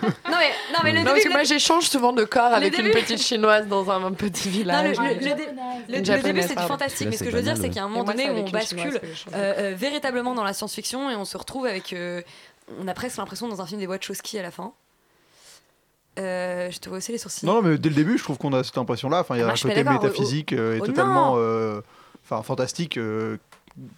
[0.02, 1.10] Non mais non mais le non, début.
[1.12, 3.90] parce que le- moi j'échange souvent de corps Le avec une début- petite chinoise dans
[3.90, 4.98] un, petit Non, le, village.
[4.98, 5.46] le- le dé-
[5.88, 7.68] le- Une le début c'est du fantastique, Là, mais ce que je veux dire c'est
[7.68, 9.00] qu'il y a un moment donné où on une bascule
[9.34, 12.20] euh, euh, véritablement dans la science-fiction et on se retrouve avec, euh,
[12.80, 14.72] on a presque l'impression dans un film des Wachowski à la fin.
[16.18, 17.44] Euh, je te vois aussi les sourcils.
[17.46, 19.20] Non, non, mais dès le début, je trouve qu'on a cette impression-là.
[19.20, 21.40] Enfin, il y a un côté métaphysique et Oh, oh, totalement non.
[21.42, 21.80] euh,
[22.24, 22.96] enfin, fantastique.
[22.96, 23.36] euh.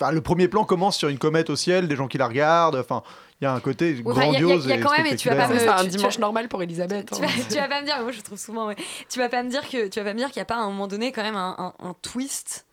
[0.00, 2.76] Enfin, le premier plan commence sur une comète au ciel, des gens qui la regardent.
[2.76, 3.02] Enfin,
[3.40, 4.66] il y a un côté enfin, il y y a- grandiose.
[4.66, 6.20] y a et quand même, et tu vas pas me- C'est un tu- dimanche vas-
[6.20, 7.08] normal pour Elisabeth.
[7.10, 7.26] tu hein.
[7.26, 8.76] vas, tu vas pas me dire, moi je trouve souvent, ouais.
[9.08, 10.56] tu vas pas me dire que tu vas pas me dire qu'il y a pas
[10.56, 12.66] à un moment donné quand même un, un- un twist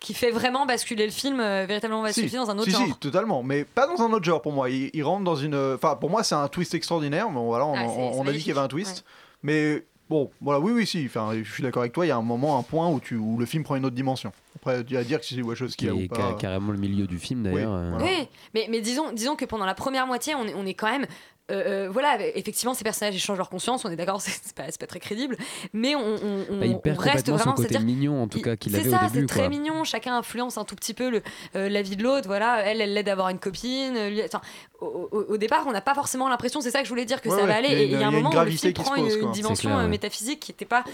[0.00, 2.84] qui fait vraiment basculer le film, euh, véritablement basculer Si, dans un autre si, genre.
[2.86, 4.68] si, totalement, mais pas dans un autre genre pour moi.
[4.68, 5.54] Il, il rentre dans une.
[5.76, 7.30] Enfin, pour moi, c'est un twist extraordinaire.
[7.30, 9.04] Bon, voilà, on, Ah, on- on a dit qu'il y avait un twist,
[9.44, 11.04] mais bon, voilà, oui, oui, si.
[11.06, 12.04] Enfin, je suis d'accord avec toi.
[12.06, 13.96] Il y a un moment, un point où, tu, où le film prend une autre
[13.96, 14.32] dimension.
[14.56, 16.16] Après, tu vas dire que c'est Wachowski Qui ou est pas.
[16.30, 17.72] ca- carrément le milieu du film d'ailleurs.
[17.72, 17.98] euh.
[18.00, 20.90] Oui, mais, mais disons, disons que pendant la première moitié, on est, on est quand
[20.90, 21.06] même
[21.50, 24.80] euh, euh, voilà, effectivement, ces personnages échangent leur conscience, on est d'accord, c'est pas, c'est
[24.80, 25.36] pas très crédible,
[25.72, 27.54] mais on, on- on- Bah, il on perd reste complètement son vraiment.
[27.56, 29.26] côté c'est-à-dire- mignon, en tout cas, qu'il c'est avait ça, au début.
[29.28, 31.22] c'est très mignon, chacun influence un tout petit peu le,
[31.56, 34.08] euh, la vie de l'autre, voilà, elle, elle l'aide à avoir une copine.
[34.08, 34.40] lui- enfin,
[34.80, 37.20] au, au- au départ, on n'a pas forcément l'impression, c'est ça que je voulais dire,
[37.20, 38.04] que Ouais, ça ouais, va aller, il y a et une- il y a y
[38.04, 39.88] un a moment où le film prend pose, une, dimension clair, ouais.
[39.88, 40.84] métaphysique qui était pas,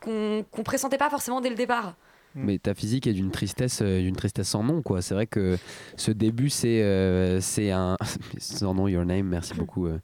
[0.00, 1.94] qu'on qu'on pressentait pas forcément dès le départ.
[2.34, 5.02] Mais ta physique est d'une tristesse, euh, d'une tristesse sans nom, quoi.
[5.02, 5.58] C'est vrai que
[5.96, 7.96] ce début, c'est, euh, c'est un
[8.38, 9.26] sans nom, your name.
[9.26, 9.86] Merci beaucoup.
[9.86, 9.98] euh,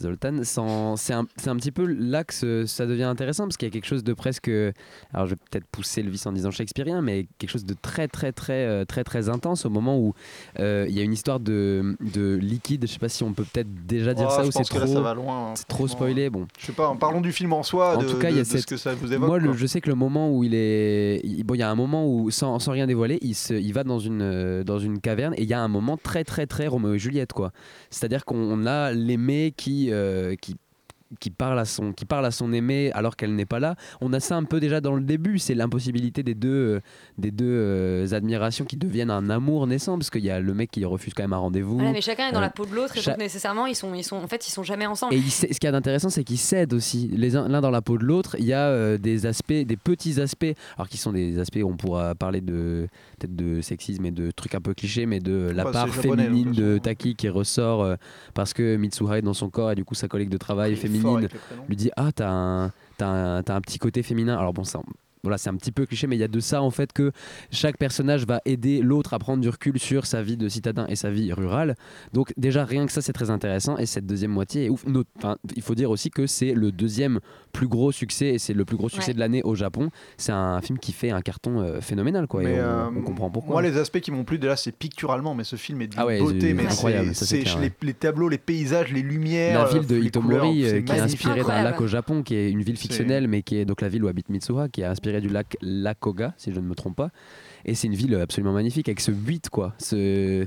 [0.00, 0.94] Zoltan, c'est un,
[1.36, 4.04] c'est un petit peu là que ça devient intéressant parce qu'il y a quelque chose
[4.04, 7.64] de presque, alors je vais peut-être pousser le vice en disant shakespearien, mais quelque chose
[7.64, 10.14] de très très très euh, très très intense au moment où
[10.58, 12.86] euh, il y a une histoire de, de liquide.
[12.86, 14.86] Je sais pas si on peut peut-être déjà dire Oh, ça ou c'est que là,
[14.86, 16.30] trop, hein, c'est trop spoilé.
[16.30, 18.40] Bon, Je sais pas, parlons du film en soi, en de, tout cas, il y
[18.40, 18.60] a cette...
[18.62, 19.28] ce que ça vous évoque.
[19.28, 21.70] Moi, le- je sais que le moment où il est, il- bon, il y a
[21.70, 24.78] un moment où, sans, sans rien dévoiler, il, se, il va dans une, euh, dans
[24.78, 27.52] une caverne et il y a un moment très, très, très Roméo et Juliette, quoi.
[27.90, 30.56] C'est-à-dire qu'on a l'aimé qui, euh, qui
[31.20, 34.12] qui parle à son qui parle à son aimé alors qu'elle n'est pas là on
[34.12, 36.80] a ça un peu déjà dans le début c'est l'impossibilité des deux euh,
[37.18, 40.70] des deux euh, admirations qui deviennent un amour naissant parce qu'il y a le mec
[40.70, 42.74] qui refuse quand même un rendez-vous Voilà, mais chacun est dans Euh, la peau de
[42.74, 45.14] l'autre et donc nécessairement ils sont, ils sont, en fait, ils sont jamais ensemble.
[45.14, 47.08] et il ce qu'il y a d'intéressant, c'est qu'ils cèdent aussi.
[47.14, 49.76] Les uns- L'un dans la peau de l'autre, il y a euh, des aspects, des
[49.76, 50.46] petits aspects,
[50.76, 52.86] alors qui sont des aspects, on pourra parler de
[53.18, 56.24] peut-être de sexisme et de trucs un peu clichés, mais de la Bah, part japonais,
[56.24, 57.96] féminine de Taki qui ressort euh,
[58.34, 61.03] parce que Mitsuha est dans son corps et du coup sa collègue de travail fort
[61.04, 61.28] féminine
[61.68, 64.36] lui dit Ah, t'as un, t'as un, t'as un petit côté féminin.
[64.36, 64.80] Alors bon, ça.
[65.24, 67.10] Voilà, c'est un petit peu cliché, mais il y a de ça en fait que
[67.50, 70.94] chaque personnage va aider l'autre à prendre du recul sur sa vie de citadin et
[70.96, 71.74] sa vie rurale.
[72.12, 74.84] Donc déjà rien que ça c'est très intéressant et cette deuxième moitié est ouf.
[75.56, 77.18] Il faut dire aussi que c'est le deuxième
[77.52, 79.14] plus gros succès et c'est le plus gros succès Ouais.
[79.14, 79.90] de l'année au Japon.
[80.16, 82.42] C'est un film qui fait un carton euh, phénoménal quoi.
[82.42, 83.52] et Mais, on, euh, on comprend pourquoi.
[83.54, 86.06] Moi, les aspects qui m'ont plu, déjà, c'est picturalement, mais ce film est d'une Ah
[86.06, 87.72] ouais, beauté, mais incroyable, ça, clair, les, ouais.
[87.82, 89.64] les tableaux, les paysages, les lumières.
[89.64, 92.50] La ville de euh, couleurs, c'est qui est inspirée d'un lac au Japon, qui est
[92.50, 95.13] une ville fictionnelle, mais qui est donc la ville où habite Mitsuha, qui est inspirée
[95.20, 97.10] du lac Lakoga, si je ne me trompe pas.
[97.64, 99.74] Et c'est une ville absolument magnifique avec ce 8 quoi.
[99.78, 100.46] Ce,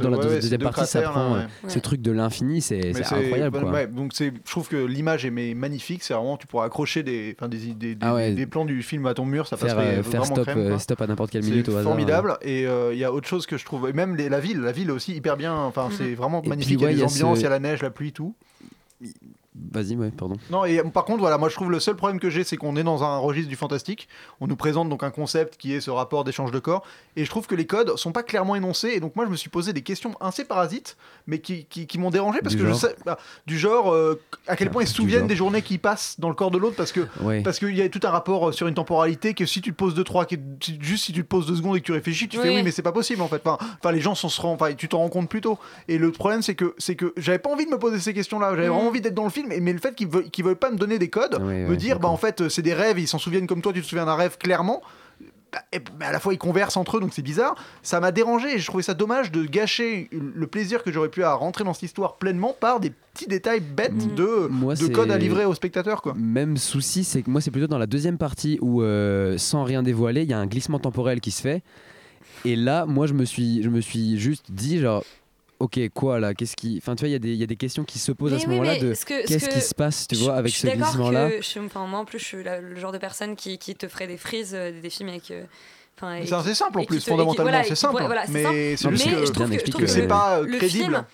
[0.00, 1.68] dans la ouais, deuxième deux partie, ça prend là, ouais.
[1.68, 2.80] ce truc de l'infini, c'est
[3.12, 3.84] incroyable quoi.
[3.86, 6.02] donc je trouve que l'image est magnifique.
[6.02, 9.12] C'est vraiment, tu pourras accrocher des, des, des, des, Ah des plans du film à
[9.12, 11.44] ton mur, ça Faire, passerait euh, faire vraiment stop, crème, euh, stop à n'importe quelle
[11.44, 11.82] minute au hasard.
[11.82, 12.38] formidable.
[12.40, 14.60] Et euh, il y a autre chose que je trouve, et même les- la ville,
[14.60, 15.54] la ville est aussi hyper bien.
[15.54, 16.78] Enfin, c'est vraiment Et magnifique.
[16.78, 18.34] puis, il y a ce- ambiances, il y a la neige, la pluie, tout.
[19.70, 20.34] Vas-y, ouais, pardon.
[20.50, 22.56] Non, et euh, par contre, voilà, moi je trouve le seul problème que j'ai, c'est
[22.56, 24.08] qu'on est dans un registre du fantastique.
[24.40, 26.82] On nous présente donc un concept qui est ce rapport d'échange de corps.
[27.14, 28.88] Et je trouve que les codes sont pas clairement énoncés.
[28.94, 30.96] Et donc, moi je me suis posé des questions assez parasites,
[31.28, 32.96] mais qui, qui, qui m'ont dérangé parce Du que genre je sais.
[33.06, 36.28] bah, du genre, euh, à quel point ils se souviennent des journées qui passent dans
[36.28, 37.42] le corps de l'autre parce que Ouais.
[37.42, 39.76] parce qu'il y a tout un rapport euh, sur une temporalité que si tu te
[39.76, 41.92] poses deux, trois, qui- si- juste si tu te poses deux secondes et que tu
[41.92, 42.62] réfléchis, tu fais Oui.
[42.64, 43.40] mais c'est pas possible en fait.
[43.46, 45.60] Enfin, enfin, les gens s'en se rendent, enfin, tu t'en rends compte plus tôt.
[45.86, 48.50] Et le problème, c'est que, c'est que j'avais pas envie de me poser ces questions-là.
[48.56, 48.74] J'avais Mhm.
[48.74, 50.76] vraiment envie d'être dans le film, mais le fait qu'ils veulent, qu'ils veulent pas me
[50.76, 53.18] donner des codes, me ouais, dire, bah en fait, euh, c'est des rêves, ils s'en
[53.18, 54.82] souviennent comme toi, tu te souviens d'un rêve clairement.
[55.52, 57.54] bah, et- bah, à la fois ils conversent entre eux, donc c'est bizarre.
[57.82, 61.22] Ça m'a dérangé et je trouvais ça dommage de gâcher le plaisir que j'aurais pu
[61.22, 65.16] à rentrer dans cette histoire pleinement par des petits détails bêtes de, Moi, de à
[65.16, 66.02] livrer au spectateur.
[66.02, 66.14] Quoi.
[66.16, 69.84] Même souci, c'est que moi, c'est plutôt dans la deuxième partie où, euh, sans rien
[69.84, 71.62] dévoiler, il y a un glissement temporel qui se fait.
[72.44, 75.04] Et là, moi, je me suis, je me suis juste dit, genre,
[75.60, 76.76] ok, quoi là Qu'est-ce qui.
[76.78, 78.32] Enfin, tu vois, il y, a des- il y a des questions qui se posent
[78.34, 80.24] à ce oui, moment-là de ce que- ce qu'est-ce que- qui se passe, tu Je-
[80.24, 81.30] vois, avec je ce suis d'accord glissement-là.
[81.30, 83.74] que je- enfin, moi en plus je suis la- le genre de personne qui, qui
[83.74, 85.44] te ferait des frises euh, des films avec euh,
[86.24, 88.96] C'est simple en plus, fondamentalement, c'est simple, mais simple.
[88.98, 91.04] c'est juste Mais que- je trouve que, je trouve expliqué, que c'est pas, le crédible.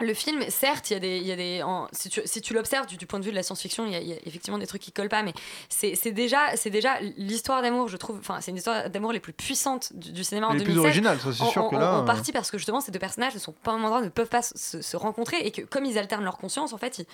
[0.00, 2.40] Le film, certes, il y a des, il y a des en- si tu, si
[2.40, 4.12] tu l'observes du, du point de vue de la science-fiction, il y, a- il y
[4.12, 5.32] a effectivement des trucs qui collent pas, mais
[5.68, 8.18] c'est c'est déjà, c'est déjà l'histoire d'amour, je trouve.
[8.18, 10.84] Enfin, c'est une histoire d'amour les plus puissantes du, du cinéma en Les plus 2016.
[10.84, 12.80] originales, ça, c'est En- sûr en- que là, En, en euh, partie parce que justement
[12.80, 15.50] ces deux personnages ne sont pas un endroit, ne peuvent pas se, se rencontrer et
[15.50, 17.06] que comme ils alternent leur conscience, en fait, ils,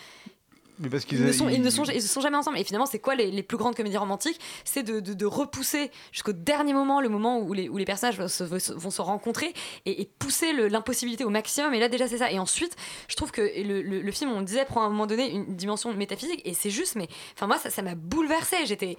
[0.78, 2.58] Mais parce ils ne, sont, ils, ils- ne sont, ils ne sont jamais ensemble.
[2.58, 4.40] Et finalement, c'est quoi les, les plus grandes comédies romantiques?
[4.64, 8.18] C'est de, de- de repousser jusqu'au dernier moment, le moment où les, où les personnages
[8.18, 9.52] vont se, vont se rencontrer
[9.86, 11.72] et, et pousser l'impossibilité au maximum.
[11.74, 12.30] Et là, déjà, c'est ça.
[12.32, 12.74] Et ensuite,
[13.08, 15.30] je trouve que le, le- le film, on le disait, prend à un moment donné
[15.30, 16.42] une dimension métaphysique.
[16.44, 17.06] Et c'est juste, mais
[17.36, 18.56] enfin, moi, ça m'a bouleversé.
[18.66, 18.96] J'étais.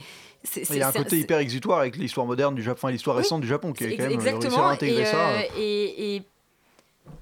[0.70, 3.24] Il y a un côté hyper exutoire avec l'histoire moderne du Japon, l'histoire Oui.
[3.24, 4.68] récente du Japon qui est quand même réussi à Exactement.
[4.68, 5.30] intégrer et, ça.
[5.30, 6.22] euh, et, et-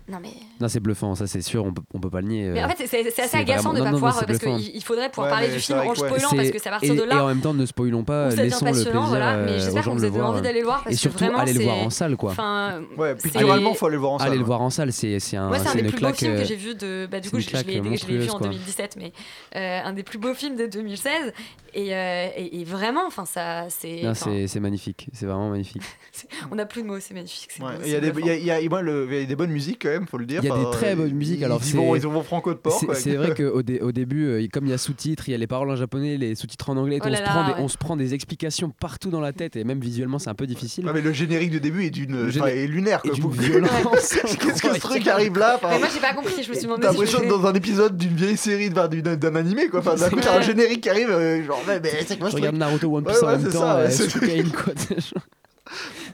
[0.10, 0.30] Non, mais.
[0.60, 2.50] Non, c'est bluffant, ça c'est sûr, on peut, on peut pas le nier.
[2.50, 4.16] Mais euh, en fait, c'est- assez agaçant vraiment- de non, pas non, pouvoir.
[4.16, 6.60] non, parce qu'il il faudrait pouvoir Ouais, parler du film en que spoilant, parce que
[6.60, 7.16] c'est à partir et, de là.
[7.16, 9.60] et en même temps, ne spoilons pas, ça laissons le passionnant, plaisir voilà, mais euh,
[9.60, 10.30] j'espère aux que gens vous de le avez voir.
[10.32, 12.32] envie d'aller le voir, parce et que surtout, vraiment, allez le voir en salle, quoi.
[12.32, 14.28] Enfin, Ouais, picturalement, faut aller le voir en salle.
[14.28, 16.42] Allez le voir en salle, c'est un, Moi, c'est un des plus beaux films que
[16.42, 17.08] euh, j'ai vu de.
[17.10, 17.58] Bah, du coup, je, l'ai
[17.98, 18.48] je l'ai vu en quoi.
[18.48, 19.14] 2017, mais
[19.56, 21.32] euh, un des plus beaux films de 2016.
[21.76, 22.28] Et, euh,
[22.68, 24.04] vraiment, enfin, ça, c'est.
[24.48, 25.82] c'est magnifique, c'est vraiment magnifique.
[26.52, 27.52] on n'a plus de mots, c'est magnifique.
[27.56, 28.28] c'est Ouais, beau, Il y, a c'est des- bluffant.
[28.28, 29.82] il y a- il y a- moi, le- il y a des bonnes musiques musique
[29.82, 30.42] quand même, faut le dire.
[30.44, 31.40] Il y a des très bonnes musiques.
[31.40, 32.84] Ils, Alors ils vont, ils vont franco de porc.
[32.94, 35.38] c'est- vrai qu'au dé- au début, euh, comme il y a sous-titres, il y a
[35.38, 37.54] les paroles en japonais, les sous-titres en anglais, Oh on, là se là, prend des,
[37.54, 37.60] ouais.
[37.60, 40.48] on se prend des explications partout dans la tête et même visuellement c'est un peu
[40.48, 40.86] difficile.
[40.86, 43.02] Ouais, mais le générique de début est d'une est lunaire.
[43.06, 43.70] est violence
[44.40, 46.82] Qu'est-ce que ce truc arrive là Mais moi j'ai pas compris, je me suis demandé
[46.84, 49.80] T'as l'impression dans un épisode d'une vieille série d'un d'un- d'un animé quoi.
[49.80, 52.96] Enfin, d'un coup, t'as un générique qui arrive, euh, genre, mais, c'est quoi regarde Naruto
[52.96, 53.74] One Piece en même temps,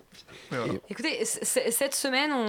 [0.53, 0.65] euh.
[0.89, 2.45] Écoutez, cette semaine, on,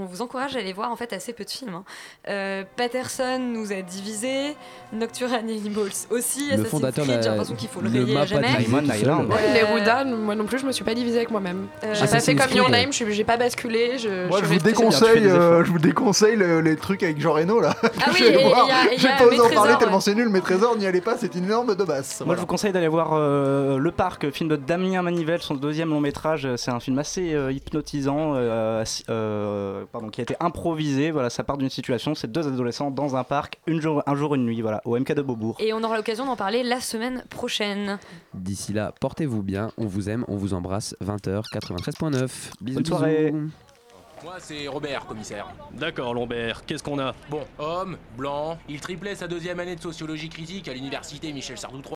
[0.00, 1.74] on- on vous encourage à aller voir en fait assez peu de films.
[1.74, 1.84] hein.
[2.28, 4.56] Euh, Patterson nous a divisé,
[4.92, 8.26] Nocturnal Animals aussi, Le Assassin's fondateur Creed, j'ai l'impression qu'il faut le ne rayer à
[8.26, 8.48] jamais.
[8.58, 8.76] divisé
[9.08, 11.66] Euh, Neruda, moi non plus, je me suis pas divisée avec moi-même.
[11.84, 12.70] Euh, j'ai pas fait comme Your.
[12.70, 13.98] Name, j'ai pas basculé.
[13.98, 17.60] Je, Moi, je vous déconseille, euh, je vous déconseille le- les trucs avec Jean Reno
[17.60, 17.74] là.
[17.82, 18.18] Ah oui,
[18.96, 20.28] je vais pas Mes en parler tellement c'est nul.
[20.28, 22.22] Mes trésors, n'y allez pas, c'est une énorme de basse.
[22.24, 25.90] Moi, je vous conseille d'aller voir euh, Le Parc, film de Damien Manivelle, son deuxième
[25.90, 26.48] long métrage.
[26.56, 31.10] C'est un film assez euh, hypnotisant, euh, euh, pardon, qui a été improvisé.
[31.10, 32.14] Voilà, ça part d'une situation.
[32.14, 35.12] C'est deux adolescents dans un parc, une jour, un jour, une nuit, voilà, au MK
[35.14, 35.56] de Beaubourg.
[35.60, 37.98] Et on aura l'occasion d'en parler la semaine prochaine.
[38.34, 40.96] D'ici là, portez-vous bien, on vous aime, on vous embrasse.
[41.04, 42.30] 20h 93.9.
[42.60, 42.74] Bisous.
[42.76, 43.30] Bonne soirée.
[43.32, 43.50] bisous.
[44.24, 45.46] Moi, c'est Robert, commissaire.
[45.72, 47.14] D'accord, Lombert, qu'est-ce qu'on a?
[47.28, 51.82] Bon, homme, blanc, il triplait sa deuxième année de sociologie critique à l'université Michel Sardou